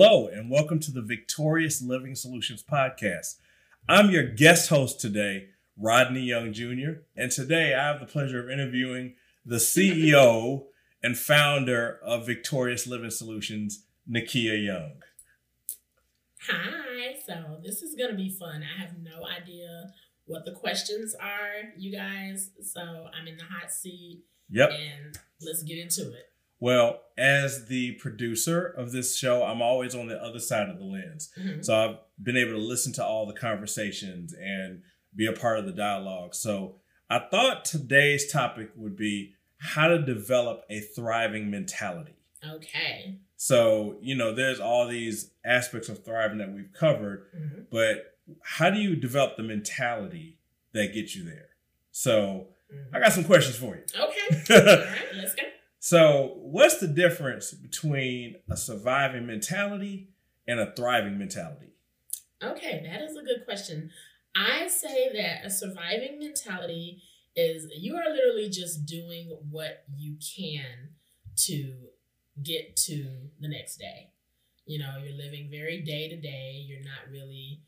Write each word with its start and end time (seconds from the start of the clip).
Hello, 0.00 0.28
and 0.28 0.48
welcome 0.48 0.78
to 0.78 0.92
the 0.92 1.02
Victorious 1.02 1.82
Living 1.82 2.14
Solutions 2.14 2.62
Podcast. 2.62 3.34
I'm 3.88 4.10
your 4.10 4.22
guest 4.22 4.68
host 4.68 5.00
today, 5.00 5.48
Rodney 5.76 6.20
Young 6.20 6.52
Jr., 6.52 7.00
and 7.16 7.32
today 7.32 7.74
I 7.74 7.88
have 7.88 7.98
the 7.98 8.06
pleasure 8.06 8.40
of 8.40 8.48
interviewing 8.48 9.16
the 9.44 9.56
CEO 9.56 10.66
and 11.02 11.18
founder 11.18 11.98
of 12.04 12.26
Victorious 12.26 12.86
Living 12.86 13.10
Solutions, 13.10 13.86
Nikeya 14.08 14.64
Young. 14.64 14.92
Hi, 16.48 17.16
so 17.26 17.58
this 17.64 17.82
is 17.82 17.96
going 17.96 18.12
to 18.12 18.16
be 18.16 18.30
fun. 18.30 18.62
I 18.62 18.80
have 18.80 18.98
no 19.02 19.26
idea 19.26 19.90
what 20.26 20.44
the 20.44 20.52
questions 20.52 21.16
are, 21.20 21.72
you 21.76 21.90
guys, 21.90 22.50
so 22.62 22.80
I'm 22.80 23.26
in 23.26 23.36
the 23.36 23.42
hot 23.42 23.72
seat. 23.72 24.22
Yep. 24.48 24.70
And 24.70 25.18
let's 25.40 25.64
get 25.64 25.78
into 25.78 26.12
it. 26.12 26.27
Well, 26.60 27.02
as 27.16 27.66
the 27.66 27.92
producer 27.92 28.66
of 28.66 28.92
this 28.92 29.16
show, 29.16 29.44
I'm 29.44 29.62
always 29.62 29.94
on 29.94 30.08
the 30.08 30.20
other 30.22 30.38
side 30.40 30.68
of 30.68 30.78
the 30.78 30.84
lens. 30.84 31.30
Mhm. 31.38 31.64
So 31.64 31.74
I've 31.76 31.96
been 32.24 32.36
able 32.36 32.52
to 32.52 32.58
listen 32.58 32.92
to 32.94 33.04
all 33.04 33.26
the 33.26 33.32
conversations 33.32 34.32
and 34.34 34.82
be 35.14 35.26
a 35.26 35.32
part 35.32 35.58
of 35.58 35.66
the 35.66 35.72
dialogue. 35.72 36.34
So 36.34 36.80
I 37.10 37.20
thought 37.20 37.64
today's 37.64 38.30
topic 38.30 38.70
would 38.76 38.96
be 38.96 39.34
how 39.58 39.88
to 39.88 39.98
develop 40.04 40.64
a 40.68 40.80
thriving 40.80 41.50
mentality. 41.50 42.16
Okay. 42.46 43.18
So, 43.36 43.98
you 44.00 44.14
know, 44.16 44.32
there's 44.34 44.60
all 44.60 44.86
these 44.86 45.30
aspects 45.44 45.88
of 45.88 46.04
thriving 46.04 46.38
that 46.38 46.52
we've 46.52 46.72
covered, 46.72 47.26
Mhm. 47.34 47.66
but 47.70 48.16
how 48.42 48.70
do 48.70 48.78
you 48.80 48.94
develop 48.96 49.36
the 49.36 49.42
mentality 49.42 50.38
that 50.72 50.92
gets 50.92 51.16
you 51.16 51.24
there? 51.24 51.50
So, 51.90 52.48
Mhm. 52.72 52.94
I 52.94 53.00
got 53.00 53.12
some 53.12 53.24
questions 53.24 53.56
for 53.56 53.76
you. 53.76 53.82
Okay. 53.94 54.28
All 54.50 54.84
right, 54.86 55.14
let's 55.14 55.34
go. 55.34 55.42
So, 55.88 56.34
what's 56.36 56.80
the 56.80 56.86
difference 56.86 57.52
between 57.52 58.34
a 58.50 58.58
surviving 58.58 59.26
mentality 59.26 60.10
and 60.46 60.60
a 60.60 60.70
thriving 60.76 61.16
mentality? 61.16 61.72
Okay, 62.44 62.82
that 62.84 63.00
is 63.00 63.16
a 63.16 63.22
good 63.22 63.46
question. 63.46 63.90
I 64.36 64.68
say 64.68 65.08
that 65.14 65.46
a 65.46 65.50
surviving 65.50 66.18
mentality 66.18 67.00
is 67.34 67.68
you 67.74 67.96
are 67.96 68.12
literally 68.12 68.50
just 68.50 68.84
doing 68.84 69.34
what 69.50 69.84
you 69.96 70.16
can 70.36 70.90
to 71.46 71.74
get 72.42 72.76
to 72.84 73.30
the 73.40 73.48
next 73.48 73.78
day. 73.78 74.10
You 74.66 74.80
know, 74.80 74.92
you're 75.02 75.16
living 75.16 75.48
very 75.50 75.80
day 75.80 76.06
to 76.10 76.20
day. 76.20 76.66
You're 76.66 76.84
not 76.84 77.10
really 77.10 77.62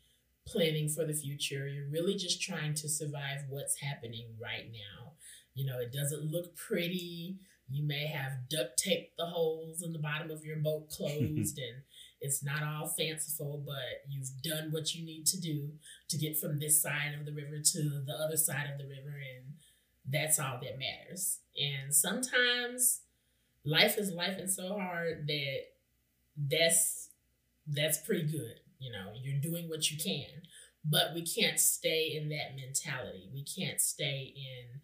planning 0.45 0.89
for 0.89 1.05
the 1.05 1.13
future. 1.13 1.67
You're 1.67 1.89
really 1.89 2.17
just 2.17 2.39
trying 2.39 2.75
to 2.75 2.87
survive 2.87 3.45
what's 3.49 3.81
happening 3.81 4.27
right 4.39 4.71
now. 4.71 5.13
You 5.55 5.65
know, 5.65 5.79
it 5.79 5.91
doesn't 5.91 6.23
look 6.23 6.55
pretty. 6.55 7.39
You 7.71 7.87
may 7.87 8.07
have 8.07 8.49
duct 8.49 8.77
taped 8.77 9.17
the 9.17 9.25
holes 9.25 9.81
in 9.81 9.93
the 9.93 9.99
bottom 9.99 10.29
of 10.29 10.45
your 10.45 10.57
boat 10.57 10.89
closed 10.97 11.57
and 11.57 11.83
it's 12.21 12.43
not 12.43 12.61
all 12.61 12.87
fanciful, 12.87 13.63
but 13.65 14.07
you've 14.07 14.29
done 14.43 14.71
what 14.71 14.93
you 14.93 15.03
need 15.03 15.25
to 15.25 15.41
do 15.41 15.71
to 16.07 16.17
get 16.17 16.37
from 16.39 16.59
this 16.59 16.81
side 16.81 17.15
of 17.19 17.25
the 17.25 17.33
river 17.33 17.57
to 17.59 17.81
the 18.05 18.13
other 18.13 18.37
side 18.37 18.69
of 18.71 18.77
the 18.77 18.87
river, 18.87 19.17
and 19.17 19.55
that's 20.07 20.39
all 20.39 20.59
that 20.61 20.77
matters. 20.77 21.39
And 21.59 21.93
sometimes 21.93 23.01
life 23.65 23.97
is 23.97 24.11
life 24.11 24.37
and 24.37 24.49
so 24.49 24.77
hard 24.77 25.27
that 25.27 25.57
that's 26.37 27.09
that's 27.67 27.97
pretty 27.97 28.31
good. 28.31 28.59
You 28.79 28.91
know, 28.91 29.11
you're 29.15 29.41
doing 29.41 29.67
what 29.67 29.89
you 29.89 29.97
can, 29.97 30.43
but 30.85 31.15
we 31.15 31.25
can't 31.25 31.59
stay 31.59 32.15
in 32.15 32.29
that 32.29 32.55
mentality. 32.55 33.29
We 33.33 33.43
can't 33.43 33.81
stay 33.81 34.33
in 34.35 34.81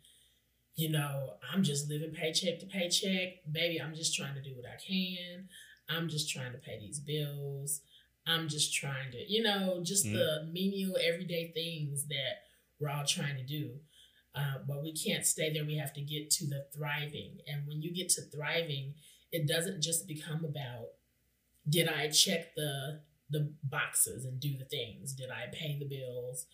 you 0.78 0.92
know, 0.92 1.34
I'm 1.52 1.64
just 1.64 1.90
living 1.90 2.12
paycheck 2.12 2.60
to 2.60 2.68
paycheck. 2.68 3.52
Baby, 3.52 3.82
I'm 3.82 3.96
just 3.96 4.16
trying 4.16 4.36
to 4.36 4.42
do 4.42 4.56
what 4.56 4.66
I 4.66 4.78
can. 4.78 5.50
I'm 5.90 6.08
just 6.08 6.30
trying 6.30 6.52
to 6.52 6.60
pay 6.60 6.80
these 6.80 7.00
bills. 7.00 7.82
I'm 8.28 8.48
just 8.48 8.74
trying 8.74 9.12
to, 9.12 9.18
you 9.28 9.42
know, 9.42 9.82
just 9.84 10.04
the 10.04 10.48
menial 10.52 10.98
everyday 11.04 11.52
things 11.54 12.08
that 12.08 12.44
we're 12.80 12.90
all 12.90 13.06
trying 13.06 13.38
to 13.38 13.44
do. 13.44 13.72
Uh, 14.36 14.60
but 14.68 14.84
we 14.84 14.94
can't 14.94 15.26
stay 15.26 15.52
there. 15.52 15.66
We 15.66 15.78
have 15.78 15.94
to 15.94 16.02
get 16.02 16.30
to 16.32 16.46
the 16.46 16.66
thriving. 16.76 17.40
And 17.48 17.66
when 17.68 17.82
you 17.82 17.92
get 17.92 18.10
to 18.10 18.22
thriving, 18.22 18.94
it 19.32 19.48
doesn't 19.48 19.82
just 19.82 20.08
become 20.08 20.46
about 20.46 20.90
did 21.68 21.90
I 21.90 22.10
check 22.10 22.54
the 22.56 23.02
the 23.30 23.54
boxes 23.64 24.26
and 24.26 24.40
do 24.40 24.58
the 24.58 24.66
things? 24.66 25.14
Did 25.14 25.30
I 25.32 25.48
pay 25.52 25.78
the 25.80 25.88
bills? 25.88 26.46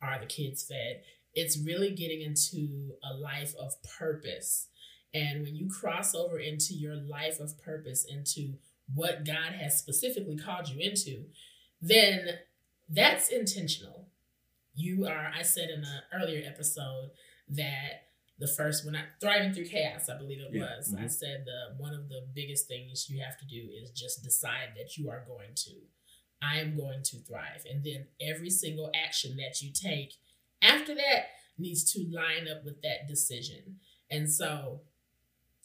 Are 0.00 0.18
the 0.18 0.26
kids 0.26 0.64
fed? 0.66 1.02
It's 1.34 1.58
really 1.58 1.90
getting 1.92 2.20
into 2.20 2.92
a 3.02 3.14
life 3.14 3.54
of 3.58 3.74
purpose. 3.82 4.68
And 5.14 5.42
when 5.42 5.54
you 5.56 5.68
cross 5.68 6.14
over 6.14 6.38
into 6.38 6.74
your 6.74 6.96
life 6.96 7.38
of 7.40 7.58
purpose, 7.62 8.04
into 8.04 8.54
what 8.94 9.24
God 9.24 9.52
has 9.52 9.78
specifically 9.78 10.36
called 10.36 10.68
you 10.68 10.80
into, 10.80 11.24
then 11.80 12.38
that's 12.88 13.28
intentional. 13.28 14.08
You 14.74 15.06
are, 15.06 15.30
I 15.36 15.42
said 15.42 15.70
in 15.70 15.80
an 15.80 16.02
earlier 16.14 16.42
episode 16.46 17.10
that 17.48 18.08
the 18.38 18.46
first 18.48 18.84
when 18.84 18.96
I 18.96 19.02
thriving 19.20 19.52
through 19.52 19.66
chaos, 19.66 20.08
I 20.08 20.16
believe 20.16 20.40
it 20.40 20.48
Yeah, 20.52 20.76
was. 20.76 20.94
I 20.94 21.02
mhm. 21.02 21.10
said 21.10 21.44
the 21.44 21.74
one 21.82 21.94
of 21.94 22.08
the 22.08 22.26
biggest 22.34 22.66
things 22.66 23.08
you 23.08 23.22
have 23.22 23.38
to 23.38 23.46
do 23.46 23.68
is 23.80 23.90
just 23.90 24.22
decide 24.24 24.70
that 24.76 24.96
you 24.96 25.10
are 25.10 25.24
going 25.26 25.54
to. 25.54 25.70
I 26.42 26.58
am 26.58 26.76
going 26.76 27.02
to 27.04 27.16
thrive. 27.18 27.64
And 27.70 27.84
then 27.84 28.06
every 28.20 28.50
single 28.50 28.90
action 28.94 29.36
that 29.36 29.62
you 29.62 29.70
take 29.72 30.14
after 30.62 30.94
that 30.94 31.26
needs 31.58 31.84
to 31.92 32.06
line 32.10 32.48
up 32.50 32.64
with 32.64 32.80
that 32.82 33.08
decision. 33.08 33.76
And 34.10 34.30
so 34.30 34.80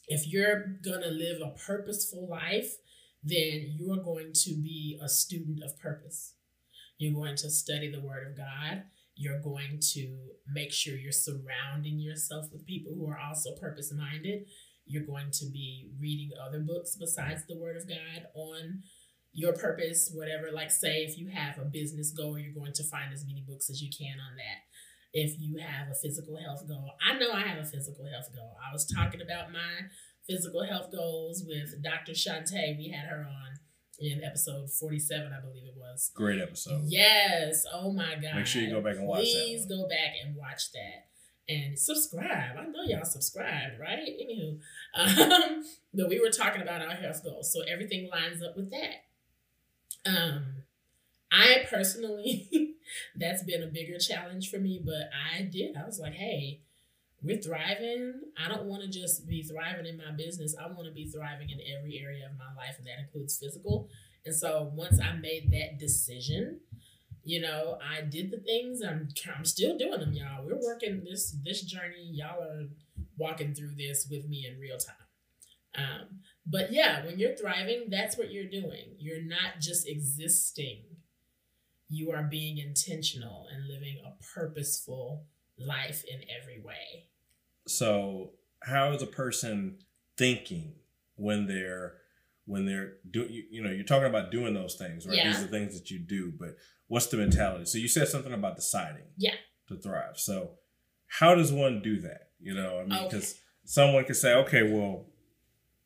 if 0.07 0.27
you're 0.27 0.77
going 0.83 1.01
to 1.01 1.09
live 1.09 1.41
a 1.41 1.57
purposeful 1.57 2.27
life, 2.27 2.77
then 3.23 3.75
you 3.77 3.91
are 3.91 4.03
going 4.03 4.31
to 4.33 4.51
be 4.55 4.99
a 5.01 5.09
student 5.09 5.61
of 5.63 5.77
purpose. 5.79 6.33
You're 6.97 7.13
going 7.13 7.35
to 7.37 7.49
study 7.49 7.91
the 7.91 7.99
Word 7.99 8.27
of 8.27 8.37
God. 8.37 8.83
You're 9.15 9.41
going 9.41 9.79
to 9.93 10.17
make 10.47 10.71
sure 10.71 10.95
you're 10.95 11.11
surrounding 11.11 11.99
yourself 11.99 12.45
with 12.51 12.65
people 12.65 12.93
who 12.95 13.09
are 13.09 13.19
also 13.19 13.55
purpose 13.55 13.91
minded. 13.91 14.45
You're 14.85 15.05
going 15.05 15.31
to 15.31 15.45
be 15.47 15.89
reading 15.99 16.31
other 16.41 16.59
books 16.59 16.95
besides 16.95 17.43
the 17.47 17.57
Word 17.57 17.75
of 17.75 17.87
God 17.87 18.27
on 18.33 18.83
your 19.33 19.53
purpose, 19.53 20.11
whatever. 20.13 20.49
Like, 20.53 20.71
say, 20.71 21.03
if 21.03 21.17
you 21.17 21.27
have 21.29 21.57
a 21.59 21.65
business 21.65 22.11
goal, 22.11 22.39
you're 22.39 22.53
going 22.53 22.73
to 22.73 22.83
find 22.83 23.11
as 23.11 23.25
many 23.25 23.43
books 23.47 23.69
as 23.69 23.81
you 23.81 23.89
can 23.89 24.19
on 24.19 24.37
that. 24.37 24.63
If 25.13 25.39
you 25.39 25.57
have 25.57 25.87
a 25.89 25.95
physical 25.95 26.37
health 26.37 26.67
goal, 26.67 26.91
I 27.01 27.17
know 27.17 27.31
I 27.31 27.41
have 27.41 27.59
a 27.59 27.65
physical 27.65 28.05
health 28.05 28.29
goal. 28.35 28.55
I 28.61 28.71
was 28.73 28.85
talking 28.85 29.21
about 29.21 29.51
my 29.51 29.87
physical 30.27 30.63
health 30.65 30.91
goals 30.91 31.43
with 31.47 31.81
Dr. 31.81 32.11
Shantae. 32.11 32.77
We 32.77 32.89
had 32.89 33.07
her 33.09 33.21
on 33.21 33.59
in 33.99 34.23
episode 34.23 34.69
47, 34.69 35.31
I 35.33 35.41
believe 35.41 35.63
it 35.63 35.75
was. 35.75 36.11
Great 36.13 36.41
episode. 36.41 36.83
Yes. 36.85 37.65
Oh 37.73 37.91
my 37.91 38.15
God. 38.15 38.35
Make 38.35 38.45
sure 38.45 38.61
you 38.61 38.69
go 38.69 38.81
back 38.81 38.97
and 38.97 39.07
watch 39.07 39.19
that 39.19 39.43
Please 39.43 39.65
go 39.65 39.87
back 39.87 40.13
and 40.23 40.35
watch 40.35 40.71
that. 40.73 41.07
And 41.49 41.79
subscribe. 41.79 42.57
I 42.57 42.65
know 42.65 42.83
y'all 42.85 43.05
subscribed, 43.05 43.79
right? 43.79 43.99
Anywho, 43.99 44.59
um, 44.95 45.63
but 45.93 46.09
we 46.09 46.19
were 46.19 46.29
talking 46.29 46.61
about 46.61 46.81
our 46.81 46.95
health 46.95 47.23
goals. 47.23 47.53
So 47.53 47.61
everything 47.61 48.09
lines 48.11 48.43
up 48.43 48.55
with 48.57 48.69
that. 48.71 49.05
Um, 50.05 50.56
I 51.31 51.65
personally, 51.69 52.75
that's 53.15 53.43
been 53.43 53.63
a 53.63 53.67
bigger 53.67 53.97
challenge 53.97 54.49
for 54.49 54.57
me, 54.57 54.81
but 54.83 55.09
I 55.35 55.43
did. 55.43 55.75
I 55.75 55.85
was 55.85 55.99
like, 55.99 56.13
hey, 56.13 56.61
we're 57.21 57.41
thriving. 57.41 58.21
I 58.37 58.47
don't 58.47 58.65
want 58.65 58.83
to 58.83 58.89
just 58.89 59.27
be 59.27 59.43
thriving 59.43 59.85
in 59.85 59.97
my 59.97 60.11
business. 60.15 60.55
I 60.59 60.67
want 60.67 60.85
to 60.85 60.93
be 60.93 61.09
thriving 61.09 61.49
in 61.49 61.59
every 61.77 61.99
area 61.99 62.25
of 62.25 62.37
my 62.37 62.53
life, 62.55 62.75
and 62.77 62.87
that 62.87 62.99
includes 62.99 63.37
physical. 63.37 63.89
And 64.25 64.35
so 64.35 64.71
once 64.75 64.99
I 65.01 65.13
made 65.13 65.51
that 65.51 65.79
decision, 65.79 66.59
you 67.23 67.41
know, 67.41 67.77
I 67.83 68.01
did 68.01 68.31
the 68.31 68.37
things. 68.37 68.81
I'm 68.81 69.09
I'm 69.35 69.45
still 69.45 69.77
doing 69.77 69.99
them, 69.99 70.13
y'all. 70.13 70.45
We're 70.45 70.61
working 70.63 71.03
this 71.03 71.35
this 71.43 71.61
journey. 71.61 72.11
Y'all 72.11 72.41
are 72.41 72.67
walking 73.17 73.53
through 73.53 73.75
this 73.77 74.07
with 74.09 74.27
me 74.27 74.47
in 74.49 74.59
real 74.59 74.77
time. 74.77 74.95
Um, 75.75 76.19
but 76.45 76.71
yeah, 76.71 77.05
when 77.05 77.19
you're 77.19 77.35
thriving, 77.35 77.87
that's 77.89 78.17
what 78.17 78.31
you're 78.31 78.49
doing. 78.49 78.95
You're 78.97 79.23
not 79.23 79.59
just 79.59 79.87
existing. 79.87 80.83
You 81.89 82.11
are 82.11 82.23
being 82.23 82.57
intentional 82.57 83.47
and 83.53 83.67
living 83.67 83.97
a 84.05 84.11
purposeful 84.23 85.25
life 85.57 86.03
in 86.05 86.21
every 86.41 86.59
way. 86.61 87.05
So, 87.67 88.31
how 88.63 88.91
is 88.91 89.01
a 89.01 89.07
person 89.07 89.77
thinking 90.17 90.73
when 91.15 91.47
they're 91.47 91.93
when 92.45 92.65
they're 92.65 92.93
doing? 93.09 93.31
You, 93.31 93.43
you 93.51 93.63
know, 93.63 93.71
you're 93.71 93.85
talking 93.85 94.07
about 94.09 94.31
doing 94.31 94.53
those 94.53 94.75
things, 94.75 95.05
right? 95.07 95.15
Yeah. 95.17 95.27
These 95.27 95.43
are 95.43 95.47
things 95.47 95.77
that 95.79 95.89
you 95.91 95.99
do, 95.99 96.33
but 96.37 96.55
what's 96.87 97.07
the 97.07 97.17
mentality? 97.17 97.65
So 97.65 97.77
you 97.77 97.87
said 97.87 98.07
something 98.07 98.33
about 98.33 98.55
deciding, 98.55 99.03
Yeah. 99.17 99.35
to 99.67 99.77
thrive. 99.77 100.17
So, 100.17 100.51
how 101.07 101.35
does 101.35 101.51
one 101.51 101.81
do 101.81 101.99
that? 102.01 102.31
You 102.39 102.53
know, 102.53 102.79
I 102.79 102.83
mean, 102.83 102.93
Okay. 102.93 103.07
because 103.09 103.35
someone 103.65 104.05
could 104.05 104.15
say, 104.15 104.33
okay, 104.33 104.63
well, 104.63 105.07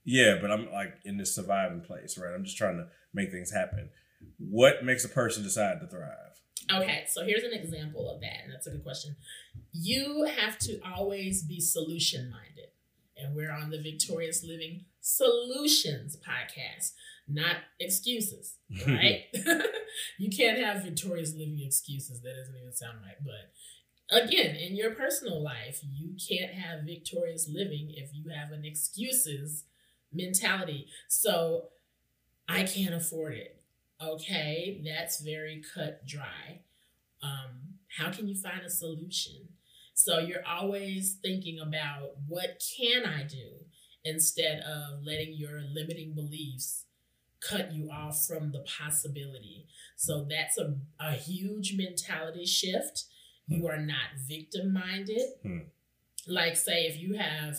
yeah, 0.03 0.37
but 0.41 0.51
I'm 0.51 0.71
like 0.71 0.95
in 1.05 1.17
this 1.17 1.35
surviving 1.35 1.81
place, 1.81 2.17
right? 2.17 2.33
I'm 2.33 2.43
just 2.43 2.57
trying 2.57 2.77
to 2.77 2.87
make 3.13 3.31
things 3.31 3.51
happen. 3.51 3.89
What 4.37 4.83
makes 4.83 5.05
a 5.05 5.09
person 5.09 5.43
decide 5.43 5.79
to 5.81 5.87
thrive? 5.87 6.17
Okay, 6.71 7.03
so 7.07 7.23
here's 7.23 7.43
an 7.43 7.53
example 7.53 8.09
of 8.09 8.21
that, 8.21 8.43
and 8.43 8.53
that's 8.53 8.67
a 8.67 8.71
good 8.71 8.83
question. 8.83 9.15
You 9.71 10.25
have 10.39 10.57
to 10.59 10.79
always 10.95 11.43
be 11.43 11.59
solution 11.59 12.29
minded. 12.29 12.69
and 13.17 13.35
we're 13.35 13.51
on 13.51 13.69
the 13.69 13.79
Victorious 13.79 14.43
Living 14.43 14.85
Solutions 14.99 16.17
podcast, 16.17 16.93
not 17.27 17.57
excuses, 17.79 18.55
right? 18.87 19.25
you 20.17 20.29
can't 20.35 20.57
have 20.57 20.83
victorious 20.83 21.33
living 21.33 21.61
excuses. 21.63 22.21
That 22.21 22.35
doesn't 22.35 22.55
even 22.55 22.73
sound 22.73 22.99
right. 23.03 23.17
But 23.23 24.23
again, 24.23 24.55
in 24.55 24.75
your 24.75 24.91
personal 24.91 25.43
life, 25.43 25.81
you 25.83 26.15
can't 26.29 26.53
have 26.53 26.83
victorious 26.83 27.49
living 27.51 27.93
if 27.95 28.09
you 28.13 28.31
have 28.31 28.51
an 28.51 28.65
excuses 28.65 29.65
mentality. 30.11 30.87
So 31.07 31.69
I 32.47 32.63
can't 32.63 32.93
afford 32.93 33.35
it. 33.35 33.60
Okay, 34.03 34.81
that's 34.83 35.21
very 35.21 35.61
cut 35.75 36.05
dry. 36.05 36.61
Um, 37.21 37.75
how 37.97 38.11
can 38.11 38.27
you 38.27 38.35
find 38.35 38.61
a 38.65 38.69
solution? 38.69 39.49
So 39.93 40.19
you're 40.19 40.45
always 40.47 41.17
thinking 41.21 41.59
about 41.59 42.13
what 42.27 42.63
can 42.77 43.05
I 43.05 43.23
do 43.23 43.65
instead 44.03 44.61
of 44.61 45.03
letting 45.05 45.33
your 45.33 45.61
limiting 45.73 46.15
beliefs 46.15 46.85
cut 47.47 47.71
you 47.71 47.89
off 47.91 48.25
from 48.25 48.51
the 48.51 48.63
possibility. 48.79 49.67
So 49.95 50.25
that's 50.29 50.57
a, 50.57 50.75
a 50.99 51.11
huge 51.13 51.75
mentality 51.75 52.45
shift. 52.45 53.05
You 53.47 53.67
are 53.67 53.79
not 53.79 54.17
victim 54.27 54.73
minded. 54.73 55.21
Hmm. 55.43 55.59
Like, 56.27 56.55
say, 56.55 56.85
if 56.85 56.99
you 56.99 57.15
have 57.15 57.57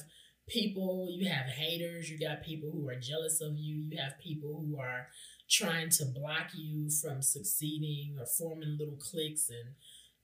people, 0.48 1.08
you 1.10 1.28
have 1.28 1.46
haters, 1.46 2.10
you 2.10 2.18
got 2.18 2.42
people 2.42 2.70
who 2.70 2.88
are 2.88 2.98
jealous 2.98 3.40
of 3.40 3.56
you, 3.56 3.76
you 3.76 3.98
have 4.00 4.18
people 4.18 4.64
who 4.64 4.78
are 4.80 5.08
trying 5.52 5.90
to 5.90 6.06
block 6.06 6.48
you 6.54 6.88
from 6.88 7.20
succeeding 7.20 8.16
or 8.18 8.26
forming 8.26 8.76
little 8.78 8.96
cliques 8.96 9.50
and 9.50 9.74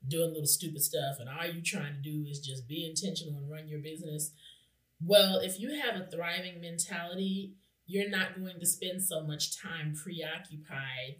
doing 0.06 0.30
little 0.30 0.46
stupid 0.46 0.82
stuff, 0.82 1.16
and 1.20 1.28
all 1.28 1.46
you 1.46 1.60
trying 1.60 1.94
to 1.94 2.00
do 2.00 2.24
is 2.28 2.40
just 2.40 2.66
be 2.66 2.88
intentional 2.88 3.36
and 3.36 3.50
run 3.50 3.68
your 3.68 3.80
business. 3.80 4.32
Well, 5.04 5.38
if 5.38 5.60
you 5.60 5.80
have 5.80 6.00
a 6.00 6.10
thriving 6.10 6.60
mentality, 6.60 7.54
you're 7.86 8.10
not 8.10 8.38
going 8.38 8.58
to 8.58 8.66
spend 8.66 9.02
so 9.02 9.22
much 9.22 9.60
time 9.60 9.94
preoccupied 9.94 11.16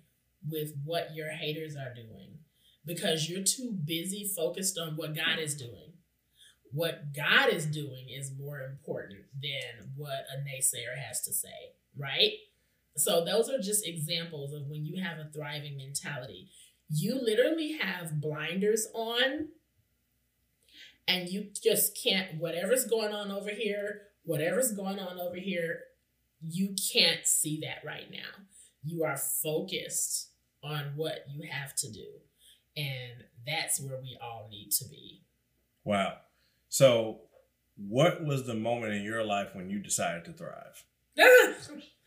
with 0.49 0.73
what 0.85 1.15
your 1.15 1.31
haters 1.31 1.77
are 1.77 1.95
doing 1.95 2.39
because 2.87 3.29
you're 3.29 3.45
too 3.45 3.77
busy 3.85 4.31
focused 4.37 4.79
on 4.79 4.97
what 4.97 5.15
God 5.15 5.39
is 5.39 5.55
doing. 5.57 5.93
What 6.73 7.15
God 7.15 7.49
is 7.51 7.67
doing 7.67 8.09
is 8.11 8.33
more 8.39 8.61
important 8.61 9.21
than 9.41 9.91
what 9.97 10.27
a 10.33 10.39
naysayer 10.41 10.97
has 11.07 11.23
to 11.23 11.33
say, 11.33 11.73
right? 11.97 12.33
So, 12.99 13.25
those 13.25 13.49
are 13.49 13.59
just 13.59 13.87
examples 13.87 14.53
of 14.53 14.67
when 14.69 14.85
you 14.85 15.03
have 15.03 15.19
a 15.19 15.31
thriving 15.33 15.77
mentality. 15.77 16.51
You 16.91 17.21
literally 17.21 17.79
have 17.81 18.21
blinders 18.21 18.87
on, 18.95 19.49
and 21.07 21.29
you 21.29 21.49
just 21.63 21.99
can't, 22.03 22.39
whatever's 22.39 22.87
going 22.87 23.13
on 23.13 23.31
over 23.31 23.51
here, 23.51 24.03
whatever's 24.25 24.73
going 24.73 24.99
on 24.99 25.19
over 25.19 25.37
here, 25.37 25.81
you 26.41 26.75
can't 26.93 27.27
see 27.27 27.61
that 27.63 27.87
right 27.87 28.11
now. 28.11 28.45
You 28.85 29.05
are 29.05 29.17
focused 29.17 30.31
on 30.63 30.93
what 30.97 31.25
you 31.31 31.49
have 31.51 31.75
to 31.77 31.91
do. 31.91 32.07
And 32.77 33.25
that's 33.47 33.81
where 33.81 33.99
we 34.01 34.19
all 34.23 34.49
need 34.51 34.71
to 34.73 34.89
be. 34.89 35.23
Wow. 35.85 36.19
So, 36.69 37.21
what 37.77 38.25
was 38.25 38.47
the 38.47 38.55
moment 38.55 38.93
in 38.93 39.03
your 39.03 39.25
life 39.25 39.55
when 39.55 39.71
you 39.71 39.79
decided 39.79 40.25
to 40.27 40.33
thrive? 40.33 40.85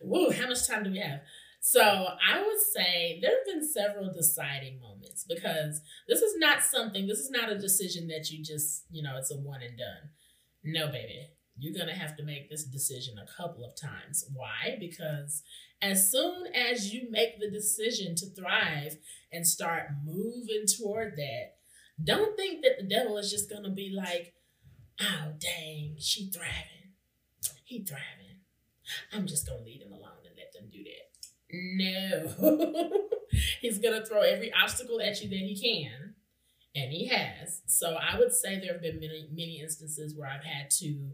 Whoa, 0.00 0.30
how 0.30 0.48
much 0.48 0.66
time 0.66 0.84
do 0.84 0.90
we 0.90 0.98
have? 0.98 1.20
So, 1.60 1.82
I 1.82 2.42
would 2.46 2.60
say 2.60 3.18
there 3.20 3.32
have 3.32 3.46
been 3.46 3.66
several 3.66 4.12
deciding 4.12 4.80
moments 4.80 5.24
because 5.28 5.80
this 6.06 6.20
is 6.22 6.36
not 6.38 6.62
something, 6.62 7.06
this 7.06 7.18
is 7.18 7.30
not 7.30 7.50
a 7.50 7.58
decision 7.58 8.06
that 8.08 8.30
you 8.30 8.44
just, 8.44 8.84
you 8.90 9.02
know, 9.02 9.16
it's 9.16 9.32
a 9.32 9.36
one 9.36 9.62
and 9.62 9.76
done. 9.76 10.10
No, 10.62 10.86
baby 10.86 11.30
you're 11.58 11.74
going 11.74 11.92
to 11.92 12.00
have 12.00 12.16
to 12.16 12.22
make 12.22 12.50
this 12.50 12.64
decision 12.64 13.16
a 13.18 13.26
couple 13.36 13.64
of 13.64 13.78
times. 13.80 14.24
Why? 14.32 14.76
Because 14.78 15.42
as 15.80 16.10
soon 16.10 16.46
as 16.54 16.92
you 16.92 17.10
make 17.10 17.40
the 17.40 17.50
decision 17.50 18.14
to 18.16 18.26
thrive 18.26 18.96
and 19.32 19.46
start 19.46 19.88
moving 20.04 20.64
toward 20.78 21.16
that, 21.16 21.54
don't 22.02 22.36
think 22.36 22.62
that 22.62 22.78
the 22.78 22.86
devil 22.86 23.16
is 23.16 23.30
just 23.30 23.48
going 23.48 23.64
to 23.64 23.70
be 23.70 23.92
like, 23.94 24.34
oh, 25.00 25.32
dang, 25.38 25.96
she 25.98 26.30
thriving. 26.30 26.92
He 27.64 27.82
thriving. 27.84 28.35
I'm 29.12 29.26
just 29.26 29.46
to 29.46 29.56
leave 29.56 29.82
him 29.82 29.92
alone 29.92 30.24
and 30.26 30.34
let 30.36 30.52
them 30.52 30.68
do 30.70 30.84
that. 30.84 31.06
No. 31.52 33.08
He's 33.60 33.78
to 33.78 34.04
throw 34.04 34.20
every 34.20 34.52
obstacle 34.52 35.00
at 35.00 35.20
you 35.20 35.28
that 35.28 35.36
he 35.36 35.58
can. 35.60 36.14
And 36.74 36.92
he 36.92 37.06
has. 37.06 37.62
So 37.66 37.94
I 37.94 38.18
would 38.18 38.34
say 38.34 38.58
there 38.58 38.74
have 38.74 38.82
been 38.82 39.00
many, 39.00 39.28
many 39.30 39.60
instances 39.60 40.14
where 40.14 40.28
I've 40.28 40.44
had 40.44 40.70
to 40.78 41.12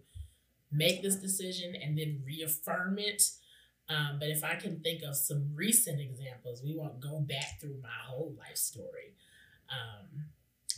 make 0.73 1.03
this 1.03 1.17
decision 1.17 1.75
and 1.81 1.97
then 1.97 2.23
reaffirm 2.25 2.99
it. 2.99 3.23
Um, 3.89 4.17
but 4.19 4.29
if 4.29 4.43
I 4.43 4.57
can 4.57 4.81
think 4.81 5.03
of 5.03 5.17
some 5.17 5.51
recent 5.55 6.01
examples, 6.01 6.63
we 6.65 6.75
won't 6.75 7.01
go 7.01 7.21
back 7.21 7.61
through 7.61 7.79
my 7.83 7.89
whole 8.07 8.35
life 8.39 8.57
story. 8.57 9.15
Um, 9.71 10.25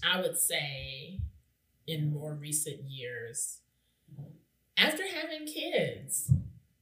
I 0.03 0.21
would 0.21 0.39
say 0.39 1.21
in 1.87 2.13
more 2.13 2.35
recent 2.35 2.83
years, 2.83 3.61
after 4.77 5.05
having 5.07 5.47
kids, 5.47 6.31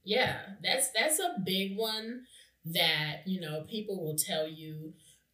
yeah, 0.03 0.37
that's 0.63 0.89
that's 0.91 1.19
a 1.19 1.39
big 1.43 1.77
one 1.77 2.23
that 2.65 3.21
you 3.25 3.41
know 3.41 3.65
people 3.69 4.03
will 4.03 4.17
tell 4.17 4.47
you 4.47 4.93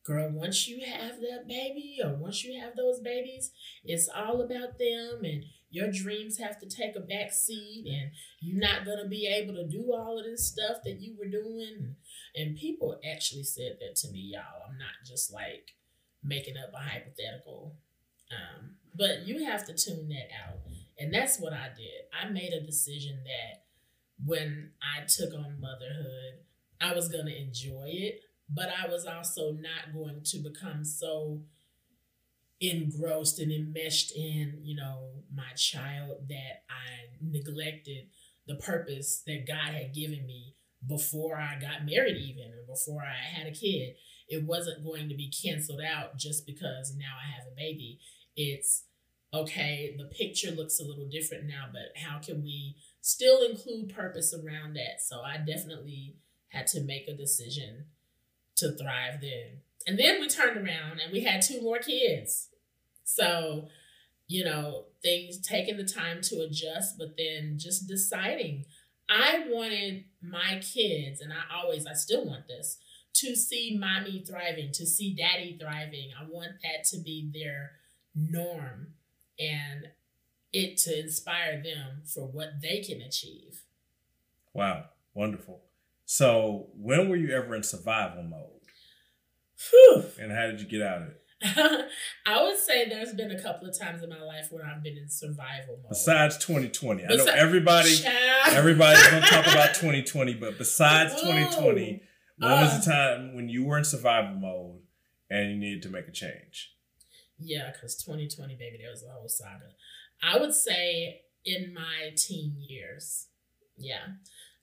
girl, 0.09 0.29
once 0.31 0.67
you 0.67 0.83
have 0.83 1.19
that 1.21 1.47
baby 1.47 1.99
or 2.03 2.15
once 2.15 2.43
you 2.43 2.59
have 2.59 2.75
those 2.75 2.99
babies, 2.99 3.51
it's 3.83 4.09
all 4.09 4.41
about 4.41 4.79
them 4.79 5.23
and 5.23 5.43
your 5.69 5.91
dreams 5.91 6.39
have 6.39 6.59
to 6.59 6.67
take 6.67 6.95
a 6.95 6.99
back 6.99 7.31
seat 7.31 7.85
and 7.85 8.09
you're 8.39 8.59
not 8.59 8.85
going 8.85 8.97
to 8.97 9.07
be 9.07 9.27
able 9.27 9.53
to 9.53 9.67
do 9.67 9.93
all 9.93 10.17
of 10.17 10.25
this 10.25 10.47
stuff 10.47 10.77
that 10.83 10.99
you 10.99 11.15
were 11.17 11.29
doing. 11.29 11.95
And 12.35 12.57
people 12.57 12.99
actually 13.07 13.43
said 13.43 13.77
that 13.79 13.95
to 13.97 14.11
me, 14.11 14.31
y'all. 14.33 14.63
I'm 14.67 14.79
not 14.79 15.05
just 15.05 15.31
like 15.31 15.75
making 16.23 16.55
up 16.57 16.73
a 16.73 16.89
hypothetical. 16.89 17.75
Um, 18.31 18.71
but 18.95 19.27
you 19.27 19.45
have 19.45 19.65
to 19.67 19.73
tune 19.73 20.09
that 20.09 20.29
out. 20.43 20.57
And 20.97 21.13
that's 21.13 21.39
what 21.39 21.53
I 21.53 21.67
did. 21.77 22.09
I 22.19 22.29
made 22.29 22.51
a 22.51 22.65
decision 22.65 23.19
that 23.25 23.63
when 24.25 24.71
I 24.81 25.05
took 25.05 25.33
on 25.33 25.59
motherhood, 25.59 26.39
I 26.81 26.93
was 26.93 27.07
going 27.09 27.25
to 27.25 27.41
enjoy 27.41 27.87
it, 27.87 28.21
but 28.49 28.69
I 28.69 28.89
was 28.89 29.05
also 29.05 29.51
not 29.51 29.93
going 29.93 30.21
to 30.23 30.37
become 30.39 30.83
so 30.83 31.41
engrossed 32.61 33.39
and 33.39 33.51
enmeshed 33.51 34.15
in, 34.15 34.59
you 34.63 34.75
know, 34.75 35.09
my 35.33 35.51
child 35.55 36.27
that 36.27 36.63
I 36.69 37.07
neglected 37.21 38.07
the 38.47 38.55
purpose 38.55 39.23
that 39.27 39.47
God 39.47 39.73
had 39.73 39.93
given 39.93 40.25
me 40.25 40.55
before 40.87 41.37
I 41.37 41.59
got 41.59 41.85
married, 41.85 42.17
even 42.17 42.51
or 42.51 42.63
before 42.67 43.03
I 43.03 43.37
had 43.37 43.47
a 43.47 43.51
kid. 43.51 43.95
It 44.27 44.43
wasn't 44.43 44.83
going 44.83 45.09
to 45.09 45.15
be 45.15 45.31
canceled 45.31 45.81
out 45.81 46.17
just 46.17 46.45
because 46.45 46.95
now 46.95 47.15
I 47.19 47.31
have 47.31 47.47
a 47.51 47.55
baby. 47.55 47.99
It's 48.35 48.83
okay, 49.33 49.95
the 49.97 50.05
picture 50.05 50.51
looks 50.51 50.79
a 50.79 50.83
little 50.83 51.07
different 51.07 51.45
now, 51.45 51.65
but 51.71 52.01
how 52.01 52.19
can 52.19 52.41
we 52.41 52.75
still 53.01 53.41
include 53.41 53.93
purpose 53.95 54.33
around 54.33 54.75
that? 54.75 55.01
So 55.05 55.21
I 55.21 55.37
definitely 55.37 56.17
had 56.49 56.67
to 56.67 56.81
make 56.81 57.07
a 57.07 57.15
decision 57.15 57.85
to 58.57 58.71
thrive 58.71 59.21
then. 59.21 59.61
And 59.87 59.97
then 59.97 60.19
we 60.19 60.27
turned 60.27 60.57
around 60.57 60.99
and 60.99 61.11
we 61.11 61.21
had 61.21 61.41
two 61.41 61.61
more 61.61 61.79
kids. 61.79 62.49
So, 63.03 63.69
you 64.27 64.43
know, 64.43 64.85
things 65.01 65.39
taking 65.39 65.77
the 65.77 65.85
time 65.85 66.21
to 66.23 66.41
adjust, 66.41 66.97
but 66.97 67.15
then 67.17 67.57
just 67.57 67.87
deciding. 67.87 68.65
I 69.09 69.45
wanted 69.49 70.03
my 70.21 70.61
kids, 70.61 71.19
and 71.19 71.33
I 71.33 71.57
always, 71.57 71.87
I 71.87 71.93
still 71.93 72.27
want 72.27 72.47
this, 72.47 72.77
to 73.15 73.35
see 73.35 73.75
mommy 73.79 74.23
thriving, 74.27 74.71
to 74.73 74.85
see 74.85 75.15
daddy 75.15 75.57
thriving. 75.59 76.11
I 76.19 76.29
want 76.29 76.51
that 76.61 76.83
to 76.91 76.99
be 76.99 77.31
their 77.33 77.71
norm 78.15 78.93
and 79.39 79.87
it 80.51 80.77
to 80.77 80.99
inspire 80.99 81.61
them 81.61 82.01
for 82.05 82.25
what 82.25 82.61
they 82.61 82.81
can 82.81 83.01
achieve. 83.01 83.63
Wow, 84.53 84.85
wonderful. 85.13 85.61
So, 86.05 86.67
when 86.75 87.09
were 87.09 87.15
you 87.15 87.35
ever 87.35 87.55
in 87.55 87.63
survival 87.63 88.23
mode? 88.23 88.59
Whew. 89.69 90.05
And 90.19 90.31
how 90.31 90.47
did 90.47 90.59
you 90.59 90.67
get 90.67 90.81
out 90.81 91.03
of 91.03 91.07
it? 91.09 91.19
I 92.25 92.43
would 92.43 92.57
say 92.57 92.89
there's 92.89 93.13
been 93.13 93.31
a 93.31 93.41
couple 93.41 93.67
of 93.69 93.77
times 93.77 94.03
in 94.03 94.09
my 94.09 94.21
life 94.21 94.47
where 94.51 94.65
I've 94.65 94.83
been 94.83 94.97
in 94.97 95.07
survival 95.07 95.77
mode. 95.77 95.89
Besides 95.89 96.37
2020, 96.37 97.05
I 97.05 97.15
know 97.15 97.25
everybody, 97.25 97.95
everybody's 98.47 99.07
gonna 99.07 99.25
talk 99.25 99.47
about 99.51 99.75
2020, 99.75 100.33
but 100.33 100.57
besides 100.57 101.13
2020, 101.21 102.01
when 102.39 102.51
uh, 102.51 102.61
was 102.61 102.83
the 102.83 102.91
time 102.91 103.35
when 103.35 103.47
you 103.47 103.63
were 103.63 103.77
in 103.77 103.85
survival 103.85 104.35
mode 104.35 104.79
and 105.29 105.51
you 105.51 105.57
needed 105.57 105.83
to 105.83 105.89
make 105.89 106.07
a 106.07 106.11
change? 106.11 106.73
Yeah, 107.37 107.71
because 107.71 107.95
2020, 108.03 108.55
baby, 108.55 108.79
there 108.81 108.91
was 108.91 109.03
a 109.03 109.11
whole 109.11 109.29
saga. 109.29 109.71
I 110.21 110.37
would 110.37 110.53
say 110.53 111.21
in 111.45 111.73
my 111.73 112.13
teen 112.15 112.55
years, 112.57 113.27
yeah, 113.77 114.15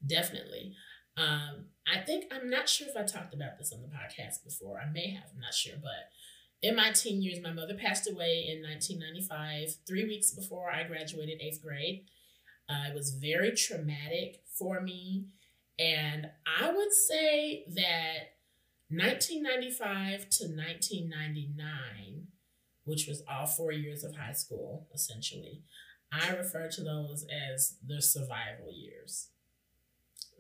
definitely. 0.06 0.74
Um, 1.16 1.66
I 1.86 2.00
think 2.00 2.26
I'm 2.32 2.50
not 2.50 2.68
sure 2.68 2.88
if 2.88 2.96
I 2.96 3.04
talked 3.04 3.34
about 3.34 3.58
this 3.58 3.72
on 3.72 3.80
the 3.80 3.88
podcast 3.88 4.44
before. 4.44 4.78
I 4.78 4.90
may 4.90 5.10
have, 5.10 5.30
I'm 5.34 5.40
not 5.40 5.54
sure, 5.54 5.76
but 5.80 6.10
in 6.62 6.76
my 6.76 6.90
teen 6.92 7.22
years, 7.22 7.38
my 7.42 7.52
mother 7.52 7.74
passed 7.74 8.10
away 8.10 8.46
in 8.48 8.62
1995, 8.62 9.76
three 9.86 10.04
weeks 10.04 10.32
before 10.32 10.70
I 10.70 10.84
graduated 10.84 11.40
eighth 11.40 11.62
grade. 11.62 12.04
Uh, 12.68 12.90
it 12.90 12.94
was 12.94 13.10
very 13.14 13.52
traumatic 13.52 14.42
for 14.58 14.80
me. 14.80 15.26
And 15.78 16.28
I 16.60 16.72
would 16.72 16.92
say 16.92 17.64
that 17.74 18.36
1995 18.88 20.30
to 20.30 20.44
1999, 20.44 22.26
which 22.86 23.06
was 23.06 23.22
all 23.28 23.46
four 23.46 23.72
years 23.72 24.02
of 24.02 24.16
high 24.16 24.32
school, 24.32 24.86
essentially, 24.94 25.62
I 26.10 26.30
refer 26.30 26.68
to 26.70 26.82
those 26.82 27.26
as 27.52 27.76
the 27.86 28.00
survival 28.00 28.72
years. 28.72 29.28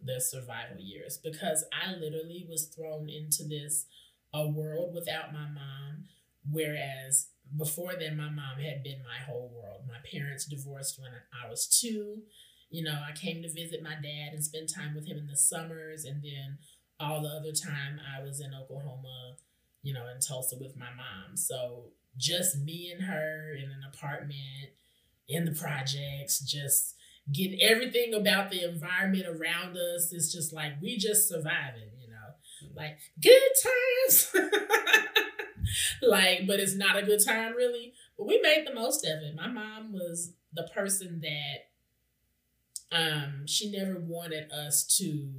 The 0.02 0.20
survival 0.20 0.78
years, 0.78 1.18
because 1.22 1.64
I 1.72 1.92
literally 1.92 2.46
was 2.48 2.66
thrown 2.66 3.08
into 3.08 3.44
this 3.44 3.86
a 4.32 4.48
world 4.48 4.94
without 4.94 5.32
my 5.32 5.48
mom, 5.48 6.04
whereas 6.48 7.28
before 7.56 7.94
then, 7.98 8.16
my 8.16 8.28
mom 8.30 8.58
had 8.58 8.82
been 8.82 9.02
my 9.02 9.24
whole 9.24 9.52
world. 9.54 9.82
My 9.86 9.98
parents 10.10 10.46
divorced 10.46 11.00
when 11.00 11.12
I 11.12 11.48
was 11.48 11.66
two. 11.66 12.22
You 12.70 12.84
know, 12.84 13.00
I 13.06 13.12
came 13.12 13.42
to 13.42 13.52
visit 13.52 13.82
my 13.82 13.94
dad 13.94 14.32
and 14.32 14.44
spend 14.44 14.68
time 14.68 14.94
with 14.94 15.06
him 15.06 15.18
in 15.18 15.26
the 15.26 15.36
summers, 15.36 16.04
and 16.04 16.22
then 16.22 16.58
all 16.98 17.22
the 17.22 17.28
other 17.28 17.52
time 17.52 18.00
I 18.00 18.22
was 18.22 18.40
in 18.40 18.52
Oklahoma, 18.54 19.36
you 19.82 19.94
know, 19.94 20.08
in 20.08 20.20
Tulsa 20.20 20.56
with 20.60 20.76
my 20.76 20.90
mom. 20.96 21.36
So 21.36 21.92
just 22.16 22.58
me 22.58 22.92
and 22.92 23.04
her 23.04 23.54
in 23.54 23.70
an 23.70 23.82
apartment 23.92 24.70
in 25.28 25.44
the 25.44 25.52
projects, 25.52 26.40
just 26.40 26.94
getting 27.32 27.60
everything 27.60 28.14
about 28.14 28.50
the 28.50 28.64
environment 28.64 29.26
around 29.26 29.76
us. 29.76 30.12
It's 30.12 30.32
just 30.32 30.52
like 30.52 30.80
we 30.80 30.96
just 30.96 31.28
surviving, 31.28 31.90
you 32.00 32.08
know, 32.08 32.64
mm-hmm. 32.64 32.76
like 32.76 32.98
good 33.20 33.42
times. 33.62 34.34
like, 36.02 36.46
but 36.46 36.60
it's 36.60 36.76
not 36.76 36.96
a 36.96 37.02
good 37.02 37.24
time 37.24 37.54
really. 37.54 37.92
But 38.16 38.26
we 38.26 38.40
made 38.40 38.66
the 38.66 38.74
most 38.74 39.04
of 39.04 39.22
it. 39.22 39.34
My 39.34 39.48
mom 39.48 39.92
was 39.92 40.32
the 40.52 40.68
person 40.74 41.20
that 41.22 41.68
um 42.92 43.46
she 43.46 43.70
never 43.70 43.98
wanted 43.98 44.50
us 44.52 44.84
to 44.98 45.32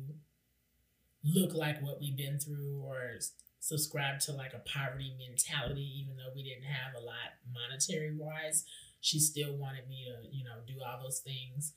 look 1.24 1.54
like 1.54 1.82
what 1.82 2.00
we've 2.00 2.18
been 2.18 2.40
through 2.40 2.84
or 2.86 3.18
subscribe 3.68 4.20
to 4.20 4.32
like 4.32 4.54
a 4.54 4.70
poverty 4.70 5.14
mentality 5.18 6.02
even 6.02 6.16
though 6.16 6.32
we 6.36 6.44
didn't 6.44 6.64
have 6.64 6.94
a 6.96 7.04
lot 7.04 7.36
monetary 7.54 8.16
wise 8.16 8.66
she 9.02 9.20
still 9.20 9.56
wanted 9.56 9.88
me 9.88 10.06
to 10.06 10.36
you 10.36 10.44
know 10.44 10.58
do 10.68 10.76
all 10.86 11.02
those 11.02 11.20
things 11.20 11.74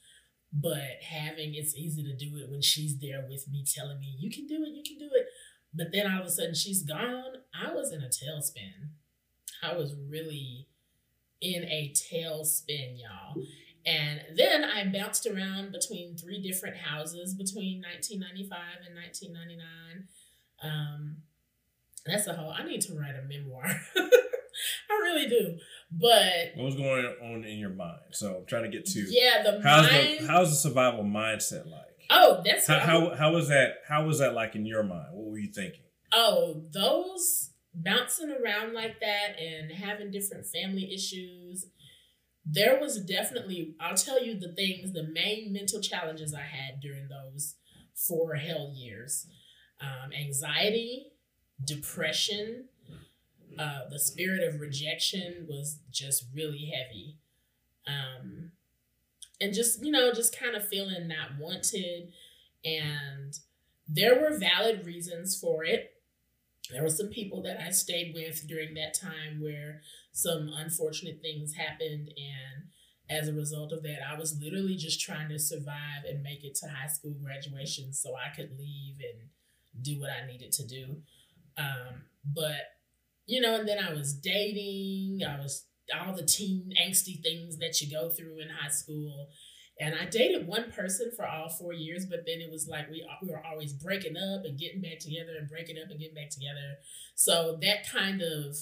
but 0.52 0.98
having 1.02 1.54
it's 1.54 1.76
easy 1.76 2.02
to 2.02 2.16
do 2.16 2.36
it 2.36 2.50
when 2.50 2.60
she's 2.62 2.98
there 2.98 3.24
with 3.28 3.46
me 3.48 3.64
telling 3.66 4.00
me 4.00 4.14
you 4.18 4.30
can 4.30 4.46
do 4.46 4.62
it 4.62 4.70
you 4.70 4.82
can 4.82 4.98
do 4.98 5.10
it 5.14 5.26
but 5.74 5.92
then 5.92 6.10
all 6.10 6.20
of 6.20 6.26
a 6.26 6.30
sudden 6.30 6.54
she's 6.54 6.82
gone. 6.82 7.42
I 7.54 7.72
was 7.72 7.92
in 7.92 8.02
a 8.02 8.08
tailspin. 8.08 8.90
I 9.62 9.76
was 9.76 9.94
really 10.08 10.68
in 11.40 11.64
a 11.64 11.92
tailspin, 11.94 12.98
y'all. 12.98 13.42
And 13.86 14.20
then 14.36 14.64
I 14.64 14.84
bounced 14.86 15.26
around 15.26 15.72
between 15.72 16.16
three 16.16 16.42
different 16.42 16.76
houses 16.76 17.34
between 17.34 17.82
1995 17.82 18.58
and 18.86 18.94
1999. 18.96 20.08
Um, 20.62 21.16
that's 22.06 22.26
a 22.26 22.34
whole. 22.34 22.50
I 22.50 22.64
need 22.64 22.80
to 22.82 22.94
write 22.94 23.14
a 23.14 23.26
memoir. 23.26 23.64
I 23.96 24.92
really 25.02 25.28
do. 25.28 25.58
But 25.92 26.56
what 26.56 26.64
was 26.64 26.76
going 26.76 27.04
on 27.22 27.44
in 27.44 27.58
your 27.58 27.70
mind? 27.70 28.00
So 28.12 28.36
I'm 28.36 28.46
trying 28.46 28.64
to 28.64 28.76
get 28.76 28.86
to 28.86 29.06
yeah. 29.08 29.42
The 29.42 29.60
how's 29.62 29.90
mind, 29.90 30.18
the 30.20 30.26
how's 30.26 30.50
the 30.50 30.56
survival 30.56 31.04
mindset 31.04 31.66
like? 31.66 31.86
Oh, 32.10 32.42
that's 32.44 32.66
how, 32.66 32.80
how, 32.80 33.14
how 33.14 33.32
was 33.32 33.48
that? 33.48 33.74
How 33.88 34.04
was 34.04 34.18
that 34.18 34.34
like 34.34 34.56
in 34.56 34.66
your 34.66 34.82
mind? 34.82 35.06
What 35.12 35.30
were 35.30 35.38
you 35.38 35.52
thinking? 35.52 35.82
Oh, 36.12 36.64
those 36.72 37.50
bouncing 37.74 38.30
around 38.30 38.74
like 38.74 38.98
that 39.00 39.38
and 39.40 39.70
having 39.72 40.10
different 40.10 40.46
family 40.46 40.92
issues. 40.92 41.66
There 42.44 42.80
was 42.80 42.98
definitely, 43.00 43.74
I'll 43.80 43.94
tell 43.94 44.24
you 44.24 44.38
the 44.38 44.52
things, 44.54 44.92
the 44.92 45.06
main 45.06 45.52
mental 45.52 45.80
challenges 45.80 46.34
I 46.34 46.40
had 46.40 46.80
during 46.80 47.08
those 47.08 47.56
four 47.94 48.34
hell 48.34 48.72
years 48.74 49.26
um, 49.80 50.12
anxiety, 50.12 51.06
depression, 51.64 52.64
uh, 53.58 53.88
the 53.90 53.98
spirit 53.98 54.42
of 54.42 54.60
rejection 54.60 55.46
was 55.48 55.78
just 55.90 56.26
really 56.34 56.72
heavy. 56.74 57.16
Um, 57.86 58.52
and 59.40 59.54
just 59.54 59.82
you 59.82 59.90
know 59.90 60.12
just 60.12 60.38
kind 60.38 60.54
of 60.54 60.68
feeling 60.68 61.08
not 61.08 61.38
wanted. 61.38 62.12
And 62.64 63.38
there 63.88 64.20
were 64.20 64.36
valid 64.36 64.84
reasons 64.84 65.38
for 65.38 65.64
it. 65.64 65.92
There 66.70 66.82
were 66.82 66.90
some 66.90 67.08
people 67.08 67.42
that 67.42 67.60
i 67.60 67.70
stayed 67.70 68.14
with 68.14 68.46
during 68.46 68.74
that 68.74 68.94
time 68.94 69.40
where 69.40 69.80
some 70.12 70.50
unfortunate 70.54 71.20
things 71.20 71.54
happened. 71.54 72.08
And 72.16 72.70
as 73.10 73.26
a 73.28 73.32
result 73.32 73.72
of 73.72 73.82
that 73.82 73.98
i 74.08 74.16
was 74.16 74.40
literally 74.40 74.76
just 74.76 75.00
trying 75.00 75.28
to 75.28 75.38
survive 75.38 76.04
and 76.08 76.22
make 76.22 76.44
it 76.44 76.54
to 76.54 76.68
high 76.68 76.86
school 76.86 77.14
graduation 77.22 77.92
so 77.92 78.14
i 78.14 78.34
could 78.34 78.56
leave 78.56 78.96
and 79.00 79.28
do 79.84 79.98
what 80.00 80.10
i 80.10 80.26
needed 80.26 80.52
to 80.52 80.66
do 80.66 80.96
um, 81.58 82.02
but 82.24 82.76
you 83.26 83.40
know 83.40 83.54
and 83.56 83.68
then 83.68 83.78
i 83.78 83.92
was 83.92 84.12
dating 84.12 85.20
i 85.26 85.38
was 85.38 85.66
all 85.92 86.14
the 86.14 86.24
teen 86.24 86.72
angsty 86.80 87.22
things 87.22 87.58
that 87.58 87.80
you 87.80 87.90
go 87.90 88.10
through 88.10 88.40
in 88.40 88.48
high 88.48 88.70
school. 88.70 89.28
And 89.80 89.94
I 89.94 90.04
dated 90.04 90.46
one 90.46 90.70
person 90.70 91.10
for 91.16 91.26
all 91.26 91.48
four 91.48 91.72
years, 91.72 92.04
but 92.04 92.24
then 92.26 92.40
it 92.40 92.50
was 92.50 92.68
like 92.68 92.90
we 92.90 93.06
we 93.22 93.30
were 93.30 93.42
always 93.44 93.72
breaking 93.72 94.16
up 94.16 94.44
and 94.44 94.58
getting 94.58 94.82
back 94.82 94.98
together 94.98 95.32
and 95.38 95.48
breaking 95.48 95.76
up 95.82 95.90
and 95.90 95.98
getting 95.98 96.14
back 96.14 96.30
together. 96.30 96.78
So 97.14 97.58
that 97.62 97.88
kind 97.88 98.20
of 98.20 98.56